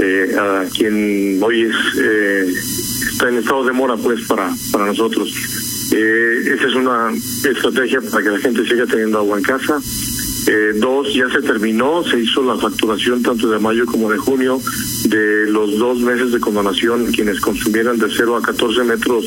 eh, 0.02 0.36
a 0.38 0.66
quien 0.76 1.40
hoy 1.42 1.62
es, 1.62 1.76
eh, 1.98 2.54
está 3.14 3.30
en 3.30 3.38
estado 3.38 3.64
de 3.64 3.72
mora 3.72 3.96
pues 3.96 4.28
para, 4.28 4.54
para 4.74 4.86
nosotros. 4.86 5.34
Eh, 5.94 6.54
esa 6.54 6.68
es 6.68 6.76
una 6.76 7.12
estrategia 7.14 8.02
para 8.12 8.24
que 8.26 8.30
la 8.30 8.40
gente 8.40 8.66
siga 8.66 8.86
teniendo 8.88 9.20
agua 9.20 9.38
en 9.38 9.44
casa. 9.46 9.80
Eh, 10.48 10.74
dos, 10.76 11.14
ya 11.14 11.30
se 11.30 11.42
terminó, 11.42 12.04
se 12.04 12.20
hizo 12.20 12.44
la 12.44 12.58
facturación 12.58 13.22
tanto 13.22 13.50
de 13.50 13.60
mayo 13.60 13.86
como 13.86 14.12
de 14.12 14.18
junio 14.18 14.60
de 15.06 15.48
los 15.48 15.78
dos 15.78 16.00
meses 16.00 16.32
de 16.32 16.40
condonación. 16.40 17.12
Quienes 17.12 17.40
consumieran 17.40 17.98
de 17.98 18.08
0 18.10 18.38
a 18.38 18.42
14 18.42 18.84
metros 18.84 19.26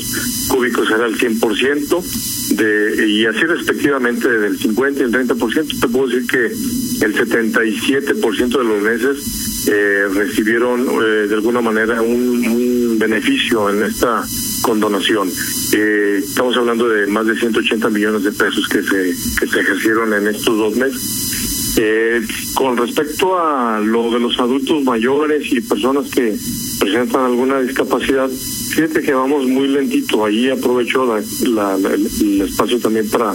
cúbicos 0.48 0.90
era 0.90 1.06
el 1.06 1.18
100%, 1.18 2.56
de, 2.56 3.08
y 3.08 3.26
así 3.26 3.44
respectivamente 3.44 4.28
del 4.28 4.58
50 4.58 5.00
y 5.00 5.02
el 5.04 5.12
30%. 5.12 5.80
Te 5.80 5.88
puedo 5.88 6.08
decir 6.08 6.26
que 6.26 6.46
el 6.46 7.14
77% 7.14 8.58
de 8.58 8.64
los 8.64 8.82
meses 8.82 9.68
eh, 9.68 10.06
recibieron 10.12 10.86
eh, 10.86 11.26
de 11.28 11.34
alguna 11.34 11.60
manera 11.60 12.02
un, 12.02 12.46
un 12.46 12.98
beneficio 12.98 13.70
en 13.70 13.82
esta 13.84 14.24
condonación. 14.66 15.30
Eh, 15.72 16.20
estamos 16.24 16.56
hablando 16.56 16.88
de 16.88 17.06
más 17.06 17.24
de 17.24 17.36
180 17.36 17.88
millones 17.88 18.24
de 18.24 18.32
pesos 18.32 18.66
que 18.66 18.82
se, 18.82 19.14
que 19.38 19.46
se 19.46 19.60
ejercieron 19.60 20.12
en 20.12 20.26
estos 20.26 20.58
dos 20.58 20.74
meses. 20.74 21.76
Eh, 21.78 22.20
con 22.54 22.76
respecto 22.76 23.38
a 23.38 23.78
lo 23.78 24.10
de 24.10 24.18
los 24.18 24.36
adultos 24.40 24.82
mayores 24.82 25.52
y 25.52 25.60
personas 25.60 26.10
que 26.10 26.36
presentan 26.80 27.26
alguna 27.26 27.60
discapacidad, 27.60 28.28
fíjate 28.28 29.02
que 29.02 29.14
vamos 29.14 29.46
muy 29.46 29.68
lentito. 29.68 30.24
Ahí 30.24 30.50
aprovecho 30.50 31.16
la, 31.44 31.76
el 31.76 32.40
espacio 32.40 32.80
también 32.80 33.08
para 33.08 33.34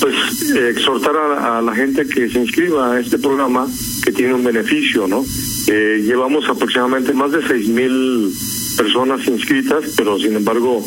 pues 0.00 0.50
exhortar 0.52 1.16
a, 1.16 1.62
la 1.62 1.74
gente 1.74 2.06
que 2.06 2.28
se 2.28 2.40
inscriba 2.40 2.92
a 2.92 3.00
este 3.00 3.18
programa 3.18 3.68
que 4.04 4.12
tiene 4.12 4.34
un 4.34 4.44
beneficio, 4.44 5.06
¿no? 5.06 5.24
Eh, 5.68 6.02
llevamos 6.04 6.48
aproximadamente 6.48 7.12
más 7.12 7.32
de 7.32 7.46
seis 7.46 7.68
mil 7.68 8.32
personas 8.76 9.26
inscritas, 9.26 9.94
pero 9.96 10.18
sin 10.18 10.36
embargo 10.36 10.84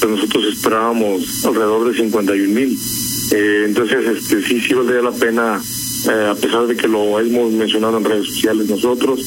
pues 0.00 0.12
nosotros 0.12 0.44
esperábamos 0.52 1.44
alrededor 1.44 1.90
de 1.90 1.98
51 1.98 2.54
mil. 2.54 2.78
Eh, 3.32 3.64
entonces, 3.66 4.06
este, 4.06 4.42
sí, 4.42 4.60
sí 4.60 4.74
valdría 4.74 5.02
la 5.02 5.12
pena, 5.12 5.60
eh, 6.10 6.28
a 6.30 6.34
pesar 6.34 6.66
de 6.66 6.76
que 6.76 6.88
lo 6.88 7.20
hemos 7.20 7.52
mencionado 7.52 7.98
en 7.98 8.04
redes 8.04 8.26
sociales 8.26 8.68
nosotros, 8.68 9.20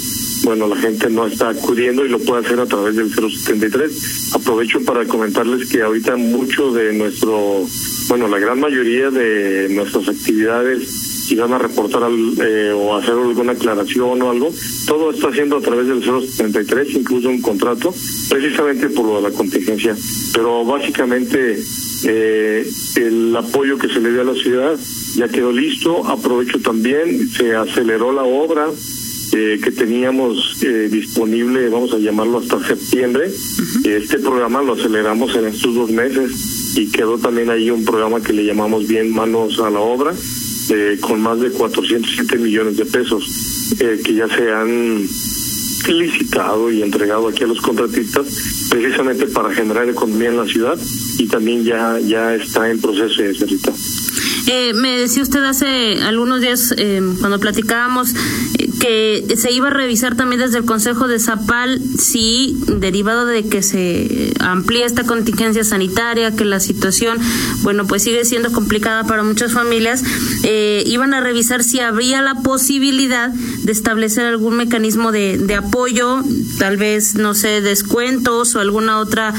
bueno, 0.43 0.67
la 0.67 0.75
gente 0.75 1.09
no 1.09 1.25
está 1.25 1.49
acudiendo 1.49 2.05
y 2.05 2.09
lo 2.09 2.19
puede 2.19 2.45
hacer 2.45 2.59
a 2.59 2.65
través 2.65 2.95
del 2.95 3.09
073. 3.13 4.33
Aprovecho 4.33 4.83
para 4.83 5.05
comentarles 5.05 5.69
que 5.69 5.81
ahorita 5.81 6.17
mucho 6.17 6.73
de 6.73 6.91
nuestro, 6.93 7.65
bueno, 8.09 8.27
la 8.27 8.39
gran 8.39 8.59
mayoría 8.59 9.09
de 9.09 9.69
nuestras 9.69 10.09
actividades 10.09 11.02
si 11.23 11.35
van 11.35 11.53
a 11.53 11.57
reportar 11.57 12.03
eh, 12.03 12.73
o 12.75 12.95
hacer 12.95 13.13
alguna 13.13 13.53
aclaración 13.53 14.21
o 14.21 14.29
algo, 14.29 14.51
todo 14.85 15.11
está 15.11 15.29
haciendo 15.29 15.57
a 15.57 15.61
través 15.61 15.87
del 15.87 16.03
073, 16.03 16.95
incluso 16.95 17.29
un 17.29 17.41
contrato, 17.41 17.93
precisamente 18.29 18.89
por 18.89 19.05
lo 19.05 19.15
de 19.21 19.29
la 19.29 19.35
contingencia. 19.35 19.95
Pero 20.33 20.65
básicamente 20.65 21.59
eh, 22.05 22.67
el 22.95 23.35
apoyo 23.35 23.77
que 23.77 23.87
se 23.87 23.99
le 23.99 24.11
dio 24.11 24.21
a 24.21 24.25
la 24.25 24.35
ciudad 24.35 24.77
ya 25.15 25.29
quedó 25.29 25.51
listo. 25.51 26.05
Aprovecho 26.05 26.59
también, 26.59 27.29
se 27.29 27.55
aceleró 27.55 28.11
la 28.11 28.23
obra 28.23 28.67
eh, 29.35 29.59
que 29.63 29.71
teníamos 29.71 30.61
eh, 30.63 30.89
disponible, 30.91 31.67
vamos 31.69 31.91
a 31.93 31.97
llamarlo 31.97 32.39
hasta 32.39 32.59
septiembre. 32.67 33.31
Este 33.83 34.19
programa 34.19 34.61
lo 34.61 34.73
aceleramos 34.73 35.35
en 35.35 35.45
estos 35.47 35.73
dos 35.73 35.89
meses 35.89 36.75
y 36.75 36.91
quedó 36.91 37.17
también 37.17 37.49
ahí 37.49 37.71
un 37.71 37.83
programa 37.83 38.21
que 38.21 38.33
le 38.33 38.45
llamamos 38.45 38.87
bien 38.87 39.11
manos 39.11 39.59
a 39.59 39.69
la 39.69 39.79
obra, 39.79 40.13
eh, 40.69 40.97
con 41.01 41.21
más 41.21 41.39
de 41.39 41.49
407 41.51 42.37
millones 42.37 42.77
de 42.77 42.85
pesos 42.85 43.75
que 43.77 44.13
ya 44.13 44.27
se 44.27 44.51
han 44.51 45.07
licitado 45.87 46.71
y 46.71 46.81
entregado 46.81 47.27
aquí 47.27 47.43
a 47.43 47.47
los 47.47 47.59
contratistas 47.59 48.27
precisamente 48.69 49.27
para 49.27 49.53
generar 49.53 49.89
economía 49.89 50.29
en 50.29 50.37
la 50.37 50.45
ciudad 50.45 50.79
y 51.17 51.27
también 51.27 51.63
ya 51.63 51.99
ya 51.99 52.35
está 52.35 52.69
en 52.69 52.79
proceso 52.79 53.21
de 53.21 53.33
cerrita. 53.33 53.73
Eh, 54.47 54.73
me 54.73 54.97
decía 54.99 55.23
usted 55.23 55.41
hace 55.43 56.01
algunos 56.03 56.41
días, 56.41 56.73
eh, 56.77 57.01
cuando 57.19 57.39
platicábamos, 57.39 58.13
eh, 58.57 59.23
que 59.27 59.37
se 59.37 59.51
iba 59.53 59.67
a 59.69 59.71
revisar 59.71 60.15
también 60.15 60.41
desde 60.41 60.57
el 60.57 60.65
Consejo 60.65 61.07
de 61.07 61.19
Zapal 61.19 61.79
si, 61.97 62.57
derivado 62.67 63.25
de 63.25 63.47
que 63.47 63.63
se 63.63 64.33
amplía 64.39 64.85
esta 64.85 65.05
contingencia 65.05 65.63
sanitaria, 65.63 66.35
que 66.35 66.43
la 66.43 66.59
situación, 66.59 67.19
bueno, 67.61 67.87
pues 67.87 68.03
sigue 68.03 68.25
siendo 68.25 68.51
complicada 68.51 69.05
para 69.05 69.23
muchas 69.23 69.53
familias, 69.53 70.03
iban 70.43 71.13
a 71.13 71.21
revisar 71.21 71.63
si 71.63 71.79
habría 71.79 72.21
la 72.21 72.35
posibilidad 72.35 73.29
de 73.29 73.71
establecer 73.71 74.25
algún 74.25 74.57
mecanismo 74.57 75.11
de, 75.11 75.55
apoyo, 75.55 76.21
tal 76.59 76.77
vez, 76.77 77.15
no 77.15 77.33
sé, 77.33 77.61
descuentos 77.61 78.55
o 78.55 78.59
alguna 78.59 78.99
otra 78.99 79.33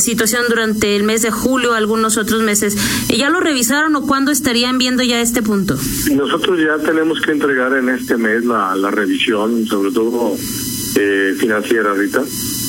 situación 0.00 0.44
durante 0.48 0.96
el 0.96 1.04
mes 1.04 1.22
de 1.22 1.30
julio, 1.30 1.74
algunos 1.74 2.16
otros 2.16 2.42
meses. 2.42 2.76
¿Ya 3.08 3.30
lo 3.30 3.40
revisaron 3.40 3.94
o 3.96 4.02
cuándo 4.02 4.30
estarían 4.30 4.78
viendo 4.78 5.02
ya 5.02 5.20
este 5.20 5.42
punto? 5.42 5.76
Nosotros 6.12 6.58
ya 6.58 6.78
tenemos 6.84 7.20
que 7.20 7.32
entregar 7.32 7.76
en 7.76 7.88
este 7.88 8.16
mes 8.16 8.44
la, 8.44 8.74
la 8.76 8.90
revisión, 8.90 9.66
sobre 9.66 9.92
todo 9.92 10.36
eh, 10.96 11.34
financiera 11.38 11.90
ahorita, 11.90 12.22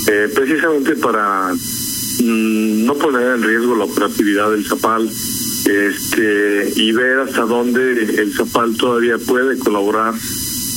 eh, 0.08 0.30
precisamente 0.34 0.96
para 0.96 1.52
mm, 1.54 2.86
no 2.86 2.94
poner 2.96 3.36
en 3.36 3.44
riesgo 3.44 3.76
la 3.76 3.86
operatividad 3.86 4.52
del 4.52 4.66
Zapal 4.66 5.10
este, 5.66 6.74
y 6.76 6.92
ver 6.92 7.20
hasta 7.20 7.42
dónde 7.42 7.92
el 8.22 8.34
Zapal 8.34 8.76
todavía 8.78 9.18
puede 9.18 9.58
colaborar 9.58 10.14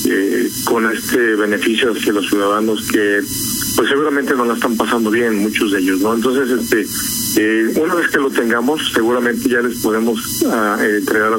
eh, 0.07 0.49
con 0.65 0.91
este 0.91 1.35
beneficio 1.35 1.91
hacia 1.91 2.13
los 2.13 2.27
ciudadanos 2.27 2.85
que 2.91 3.21
pues 3.75 3.89
seguramente 3.89 4.33
no 4.35 4.45
la 4.45 4.53
están 4.53 4.77
pasando 4.77 5.11
bien 5.11 5.37
muchos 5.37 5.71
de 5.71 5.79
ellos, 5.79 5.99
¿no? 5.99 6.13
Entonces, 6.13 6.49
este, 6.49 6.85
eh, 7.37 7.73
una 7.75 7.95
vez 7.95 8.07
que 8.09 8.19
lo 8.19 8.29
tengamos, 8.29 8.91
seguramente 8.93 9.49
ya 9.49 9.61
les 9.61 9.79
podemos 9.79 10.43
uh, 10.43 10.81
entregar 10.81 11.33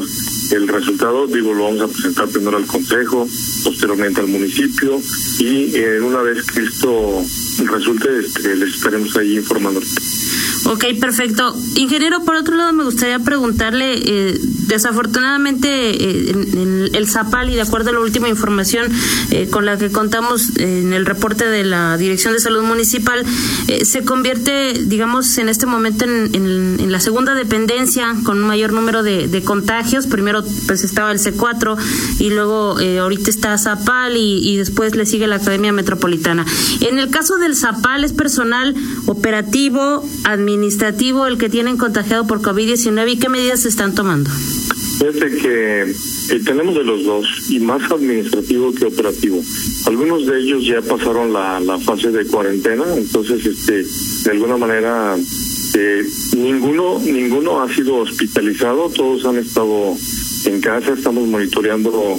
el 0.50 0.68
resultado, 0.68 1.26
digo, 1.26 1.54
lo 1.54 1.64
vamos 1.64 1.82
a 1.82 1.88
presentar 1.88 2.28
primero 2.28 2.58
al 2.58 2.66
Consejo, 2.66 3.26
posteriormente 3.64 4.20
al 4.20 4.28
municipio 4.28 5.00
y 5.38 5.74
eh, 5.76 6.00
una 6.00 6.20
vez 6.20 6.44
que 6.44 6.60
esto 6.60 7.24
resulte, 7.64 8.18
este, 8.18 8.54
les 8.56 8.74
estaremos 8.74 9.16
ahí 9.16 9.36
informando. 9.36 9.80
Ok, 10.66 10.84
perfecto. 11.00 11.54
Ingeniero, 11.76 12.24
por 12.24 12.34
otro 12.34 12.56
lado, 12.56 12.72
me 12.72 12.82
gustaría 12.82 13.20
preguntarle, 13.20 14.00
eh, 14.04 14.38
desafortunadamente, 14.66 15.68
eh, 15.68 16.30
en, 16.30 16.90
el 16.92 17.08
Zapal, 17.08 17.50
y 17.50 17.54
de 17.54 17.60
acuerdo 17.60 17.90
a 17.90 17.92
la 17.92 18.00
última 18.00 18.28
información 18.28 18.90
eh, 19.30 19.48
con 19.48 19.64
la 19.64 19.78
que 19.78 19.92
contamos 19.92 20.56
en 20.56 20.92
el 20.92 21.06
reporte 21.06 21.46
de 21.46 21.62
la 21.62 21.96
Dirección 21.96 22.32
de 22.32 22.40
Salud 22.40 22.62
Municipal, 22.62 23.24
se 23.82 24.04
convierte, 24.04 24.72
digamos, 24.84 25.38
en 25.38 25.48
este 25.48 25.66
momento 25.66 26.04
en, 26.04 26.90
la 26.90 27.00
segunda 27.00 27.34
dependencia 27.34 28.14
con 28.24 28.38
un 28.38 28.44
mayor 28.44 28.72
número 28.72 29.02
de, 29.02 29.42
contagios. 29.44 30.06
Primero, 30.06 30.42
pues 30.66 30.82
estaba 30.82 31.12
el 31.12 31.18
C4 31.18 31.76
y 32.18 32.30
luego 32.30 32.76
ahorita 32.78 33.30
está 33.30 33.56
Zapal 33.58 34.16
y, 34.16 34.40
y 34.48 34.56
después 34.56 34.96
le 34.96 35.06
sigue 35.06 35.26
la 35.26 35.36
Academia 35.36 35.72
Metropolitana. 35.72 36.44
En 36.80 36.98
el 36.98 37.10
caso 37.10 37.36
del 37.36 37.54
Zapal, 37.54 38.04
es 38.04 38.12
personal 38.12 38.74
operativo, 39.06 40.04
administrativo, 40.24 40.55
administrativo 40.56 41.26
el 41.26 41.38
que 41.38 41.48
tienen 41.48 41.76
contagiado 41.76 42.26
por 42.26 42.40
COVID-19 42.40 43.12
y 43.12 43.18
qué 43.18 43.28
medidas 43.28 43.60
se 43.60 43.68
están 43.68 43.94
tomando? 43.94 44.30
Fíjate 44.98 45.36
que 45.36 45.82
eh, 45.82 46.40
tenemos 46.44 46.74
de 46.74 46.82
los 46.82 47.04
dos 47.04 47.26
y 47.50 47.60
más 47.60 47.90
administrativo 47.90 48.72
que 48.72 48.86
operativo. 48.86 49.42
Algunos 49.86 50.26
de 50.26 50.40
ellos 50.40 50.64
ya 50.64 50.80
pasaron 50.80 51.32
la, 51.32 51.60
la 51.60 51.78
fase 51.78 52.10
de 52.10 52.24
cuarentena, 52.26 52.84
entonces 52.96 53.44
este 53.44 53.84
de 54.24 54.30
alguna 54.30 54.56
manera 54.56 55.16
eh, 55.74 56.02
ninguno 56.36 56.98
ninguno 57.04 57.62
ha 57.62 57.72
sido 57.74 57.96
hospitalizado, 57.96 58.88
todos 58.88 59.26
han 59.26 59.36
estado 59.36 59.94
en 60.46 60.60
casa, 60.62 60.94
estamos 60.94 61.28
monitoreando 61.28 62.18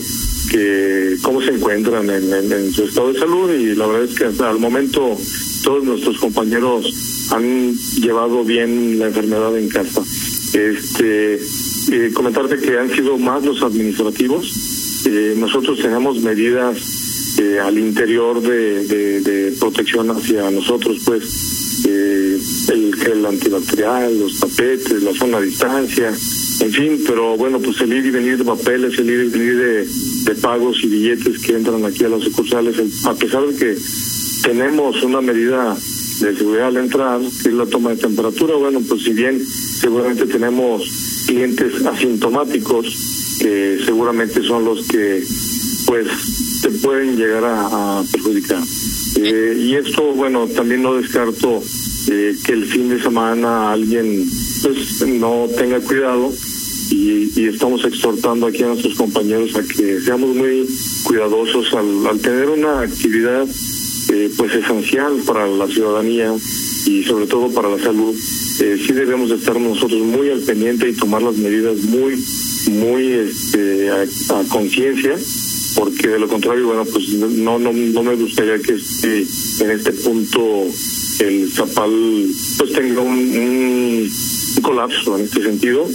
que 0.52 1.18
cómo 1.24 1.42
se 1.42 1.54
encuentran 1.54 2.10
en, 2.10 2.32
en 2.32 2.72
su 2.72 2.84
estado 2.84 3.12
de 3.12 3.20
salud 3.20 3.52
y 3.52 3.76
la 3.76 3.88
verdad 3.88 4.04
es 4.04 4.16
que 4.16 4.26
hasta 4.26 4.52
el 4.52 4.60
momento 4.60 5.18
todos 5.64 5.84
nuestros 5.84 6.18
compañeros 6.20 7.07
han 7.32 7.74
llevado 7.76 8.44
bien 8.44 9.00
la 9.00 9.08
enfermedad 9.08 9.58
en 9.58 9.70
casa. 9.70 10.02
Este, 10.54 11.36
eh, 11.92 12.12
comentarte 12.14 12.58
que 12.58 12.78
han 12.78 12.94
sido 12.94 13.18
más 13.18 13.44
los 13.44 13.62
administrativos. 13.62 15.04
Eh, 15.06 15.36
nosotros 15.38 15.80
tenemos 15.80 16.22
medidas 16.22 17.38
eh, 17.40 17.60
al 17.60 17.78
interior 17.78 18.42
de, 18.42 19.56
protección 19.60 20.10
hacia 20.12 20.50
nosotros, 20.52 21.00
pues 21.06 21.86
el 21.86 22.96
gel 22.96 23.26
antibacterial, 23.26 24.20
los 24.20 24.40
tapetes, 24.40 25.04
la 25.04 25.14
zona 25.14 25.40
de 25.40 25.46
distancia, 25.48 26.10
en 26.60 26.72
fin, 26.72 27.04
pero 27.06 27.38
bueno, 27.38 27.60
pues 27.60 27.80
el 27.82 27.94
ir 27.94 28.06
y 28.06 28.12
venir 28.12 28.38
de 28.38 28.44
papeles, 28.44 28.98
el 29.00 29.10
ir 29.10 29.26
y 29.26 29.30
venir 29.30 29.58
de, 29.58 29.88
de 30.24 30.36
pagos 30.42 30.78
y 30.84 30.88
billetes 30.88 31.40
que 31.40 31.54
entran 31.54 31.86
aquí 31.86 32.04
a 32.04 32.10
las 32.10 32.24
sucursales, 32.24 32.76
a 33.06 33.14
pesar 33.14 33.48
de 33.48 33.56
que 33.56 33.78
tenemos 34.44 35.02
una 35.04 35.22
medida 35.22 35.78
de 36.20 36.36
seguridad 36.36 36.68
al 36.68 36.78
entrar, 36.78 37.20
que 37.20 37.50
es 37.50 37.56
la 37.56 37.66
toma 37.66 37.92
de 37.92 37.98
temperatura. 37.98 38.56
Bueno, 38.56 38.82
pues 38.88 39.04
si 39.04 39.14
bien 39.14 39.42
seguramente 39.46 40.26
tenemos 40.26 40.84
clientes 41.26 41.86
asintomáticos, 41.86 43.38
que 43.40 43.80
seguramente 43.86 44.44
son 44.44 44.66
los 44.66 44.88
que 44.88 45.24
pues 45.86 46.08
te 46.62 46.70
pueden 46.70 47.16
llegar 47.16 47.44
a, 47.46 48.04
perjudicar. 48.12 48.62
Eh, 49.16 49.58
y 49.60 49.76
esto, 49.76 50.14
bueno, 50.14 50.48
también 50.48 50.84
no 50.84 50.96
descarto 50.96 51.64
eh, 52.10 52.36
que 52.46 52.54
el 52.54 52.66
fin 52.66 52.90
de 52.90 53.02
semana 53.02 53.72
alguien 53.72 54.26
pues 54.62 55.02
no 55.08 55.48
tenga 55.58 55.80
cuidado 55.80 56.34
y, 56.90 57.32
y, 57.40 57.48
estamos 57.48 57.84
exhortando 57.86 58.48
aquí 58.48 58.64
a 58.64 58.68
nuestros 58.68 58.96
compañeros 58.96 59.56
a 59.56 59.62
que 59.62 60.00
seamos 60.02 60.36
muy 60.36 60.68
cuidadosos 61.04 61.74
al, 61.74 62.08
al 62.08 62.20
tener 62.20 62.50
una 62.50 62.82
actividad 62.82 63.46
eh, 64.10 64.30
pues 64.38 64.54
esencial 64.56 65.22
para 65.26 65.48
la 65.48 65.68
ciudadanía 65.68 66.34
y 66.86 67.04
sobre 67.04 67.28
todo 67.28 67.50
para 67.50 67.70
la 67.70 67.80
salud, 67.80 68.16
eh, 68.60 68.78
sí 68.86 68.94
debemos 68.94 69.30
estar 69.32 69.60
nosotros 69.60 70.02
muy 70.02 70.30
al 70.30 70.40
pendiente 70.42 70.90
y 70.90 70.94
tomar 70.94 71.22
las 71.22 71.36
medidas 71.38 71.78
muy, 71.84 72.24
muy 72.72 73.12
este, 73.12 73.90
a, 73.90 74.06
conciencia, 74.50 75.16
porque 75.76 76.08
de 76.08 76.20
lo 76.20 76.28
contrario, 76.28 76.68
bueno, 76.68 76.86
pues 76.86 77.10
no, 77.10 77.60
no, 77.60 77.72
no 77.74 78.04
me 78.04 78.16
gustaría 78.16 78.58
que 78.60 78.74
este, 78.74 79.26
en 79.64 79.72
este 79.72 79.92
punto 79.92 80.66
el 81.20 81.52
Zapal 81.52 81.92
pues 82.58 82.72
tenga 82.74 83.02
un, 83.02 83.18
un 83.18 84.12
colapso 84.62 85.18
en 85.18 85.26
este 85.26 85.44
sentido. 85.44 85.88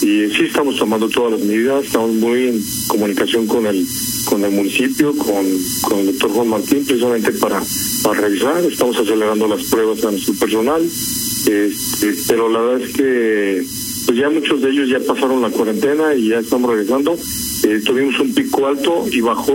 Y 0.00 0.30
sí 0.30 0.44
estamos 0.46 0.76
tomando 0.76 1.08
todas 1.08 1.32
las 1.32 1.40
medidas, 1.40 1.84
estamos 1.84 2.12
muy 2.12 2.48
en 2.48 2.64
comunicación 2.86 3.46
con 3.46 3.66
el 3.66 3.84
con 4.28 4.44
el 4.44 4.50
municipio, 4.50 5.16
con, 5.16 5.46
con 5.82 6.00
el 6.00 6.06
doctor 6.06 6.30
Juan 6.30 6.48
Martín, 6.48 6.84
precisamente 6.84 7.32
para, 7.32 7.62
para 8.02 8.20
revisar, 8.20 8.62
estamos 8.64 8.96
acelerando 8.98 9.48
las 9.48 9.64
pruebas 9.64 10.04
a 10.04 10.10
nuestro 10.10 10.34
personal, 10.34 10.82
este, 10.84 12.14
pero 12.26 12.48
la 12.50 12.60
verdad 12.60 12.86
es 12.86 12.94
que 12.94 13.66
pues 14.08 14.18
ya 14.18 14.30
muchos 14.30 14.62
de 14.62 14.70
ellos 14.70 14.88
ya 14.88 15.00
pasaron 15.00 15.42
la 15.42 15.50
cuarentena 15.50 16.14
y 16.14 16.28
ya 16.28 16.38
estamos 16.38 16.70
regresando. 16.70 17.18
Eh, 17.64 17.82
tuvimos 17.84 18.18
un 18.20 18.32
pico 18.32 18.66
alto 18.66 19.04
y 19.10 19.20
bajó 19.20 19.52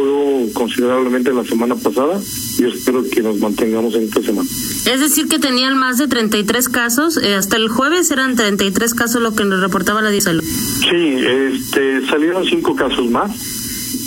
considerablemente 0.54 1.34
la 1.34 1.44
semana 1.44 1.76
pasada. 1.76 2.22
Yo 2.60 2.68
espero 2.68 3.04
que 3.10 3.24
nos 3.24 3.40
mantengamos 3.40 3.96
en 3.96 4.04
esta 4.04 4.22
semana. 4.22 4.48
Es 4.48 5.00
decir, 5.00 5.28
que 5.28 5.40
tenían 5.40 5.78
más 5.78 5.98
de 5.98 6.08
33 6.08 6.70
casos. 6.70 7.18
Eh, 7.18 7.34
hasta 7.34 7.58
el 7.58 7.68
jueves 7.68 8.12
eran 8.12 8.36
33 8.36 8.94
casos 8.94 9.24
lo 9.24 9.34
que 9.34 9.44
nos 9.44 9.60
reportaba 9.60 10.04
la 10.04 10.22
Salud. 10.22 10.44
Sí, 10.44 11.16
este, 11.18 12.06
salieron 12.06 12.46
cinco 12.46 12.76
casos 12.76 13.10
más. 13.10 13.32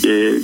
Eh, 0.03 0.41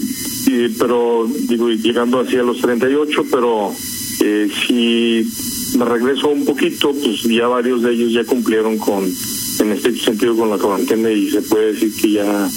pero 0.77 1.27
digo, 1.47 1.69
llegando 1.69 2.19
así 2.19 2.37
a 2.37 2.43
los 2.43 2.59
38, 2.59 3.25
pero 3.31 3.73
eh, 4.21 4.49
si 4.67 5.77
me 5.77 5.85
regreso 5.85 6.29
un 6.29 6.45
poquito, 6.45 6.93
pues 6.93 7.23
ya 7.23 7.47
varios 7.47 7.81
de 7.81 7.93
ellos 7.93 8.13
ya 8.13 8.23
cumplieron 8.25 8.77
con, 8.77 9.03
en 9.03 9.71
este 9.71 9.95
sentido, 9.97 10.35
con 10.35 10.49
la 10.49 10.57
cuarentena 10.57 11.11
y 11.11 11.29
se 11.29 11.41
puede 11.41 11.73
decir 11.73 11.93
que 12.01 12.11
ya 12.11 12.49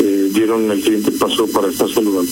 eh, 0.00 0.30
dieron 0.32 0.70
el 0.70 0.82
siguiente 0.82 1.12
paso 1.12 1.46
para 1.48 1.68
estar 1.68 1.88
saludando. 1.88 2.30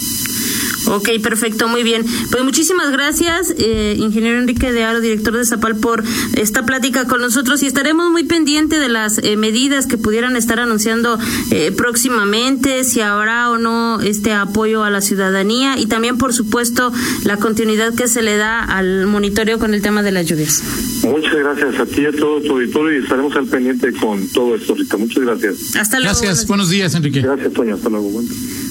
Ok, 0.87 1.11
perfecto, 1.23 1.69
muy 1.69 1.83
bien. 1.83 2.05
Pues 2.31 2.45
muchísimas 2.45 2.91
gracias, 2.91 3.55
eh, 3.59 3.97
ingeniero 3.99 4.39
Enrique 4.39 4.73
de 4.73 4.85
Aro, 4.85 5.01
director 5.01 5.37
de 5.37 5.45
Zapal, 5.45 5.77
por 5.77 6.05
esta 6.35 6.65
plática 6.65 7.07
con 7.07 7.21
nosotros 7.21 7.63
y 7.63 7.67
estaremos 7.67 8.11
muy 8.11 8.25
pendientes 8.25 8.81
de 8.81 8.89
las 8.89 9.19
eh, 9.19 9.37
medidas 9.37 9.87
que 9.87 9.99
pudieran 9.99 10.37
estar 10.37 10.61
anunciando 10.61 11.19
eh, 11.51 11.73
próximamente, 11.77 12.85
si 12.85 13.01
habrá 13.01 13.51
o 13.51 13.59
no 13.59 14.01
este 14.01 14.33
apoyo 14.33 14.85
a 14.85 14.91
la 14.91 15.01
ciudadanía 15.01 15.79
y 15.79 15.87
también, 15.87 16.19
por 16.19 16.33
supuesto, 16.33 16.93
la 17.25 17.37
continuidad 17.37 17.95
que 17.95 18.09
se 18.09 18.23
le 18.23 18.37
da 18.37 18.63
al 18.65 19.07
monitoreo 19.07 19.59
con 19.59 19.75
el 19.75 19.83
tema 19.83 20.03
de 20.03 20.13
las 20.13 20.27
lluvias. 20.27 20.63
Muchas 21.03 21.35
gracias 21.35 21.81
a 21.81 21.87
ti 21.87 22.03
y 22.03 22.07
a 22.07 22.13
todo 22.13 22.41
tu 22.41 22.53
auditorio 22.53 22.99
y 22.99 23.03
estaremos 23.03 23.35
al 23.37 23.47
pendiente 23.47 23.93
con 23.93 24.27
todo 24.29 24.55
esto, 24.55 24.75
Rita. 24.75 24.97
Muchas 24.97 25.23
gracias. 25.25 25.77
Hasta 25.77 25.99
luego. 26.01 26.19
Gracias, 26.21 26.47
buenos 26.47 26.71
días, 26.71 26.95
Enrique. 26.95 27.21
Gracias, 27.21 27.53
Toño. 27.53 27.75
Hasta 27.75 27.89
luego. 27.89 28.23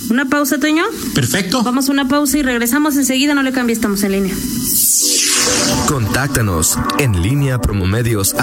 Una 0.09 0.25
pausa, 0.25 0.57
Toño. 0.57 0.83
Perfecto. 1.13 1.63
Vamos 1.63 1.89
a 1.89 1.91
una 1.91 2.07
pausa 2.07 2.37
y 2.37 2.43
regresamos 2.43 2.95
enseguida. 2.95 3.33
No 3.33 3.43
le 3.43 3.51
cambie, 3.51 3.73
estamos 3.73 4.03
en 4.03 4.11
línea. 4.13 4.35
Contáctanos 5.87 6.77
en 6.99 7.21
línea 7.21 7.59
promomedios 7.59 8.33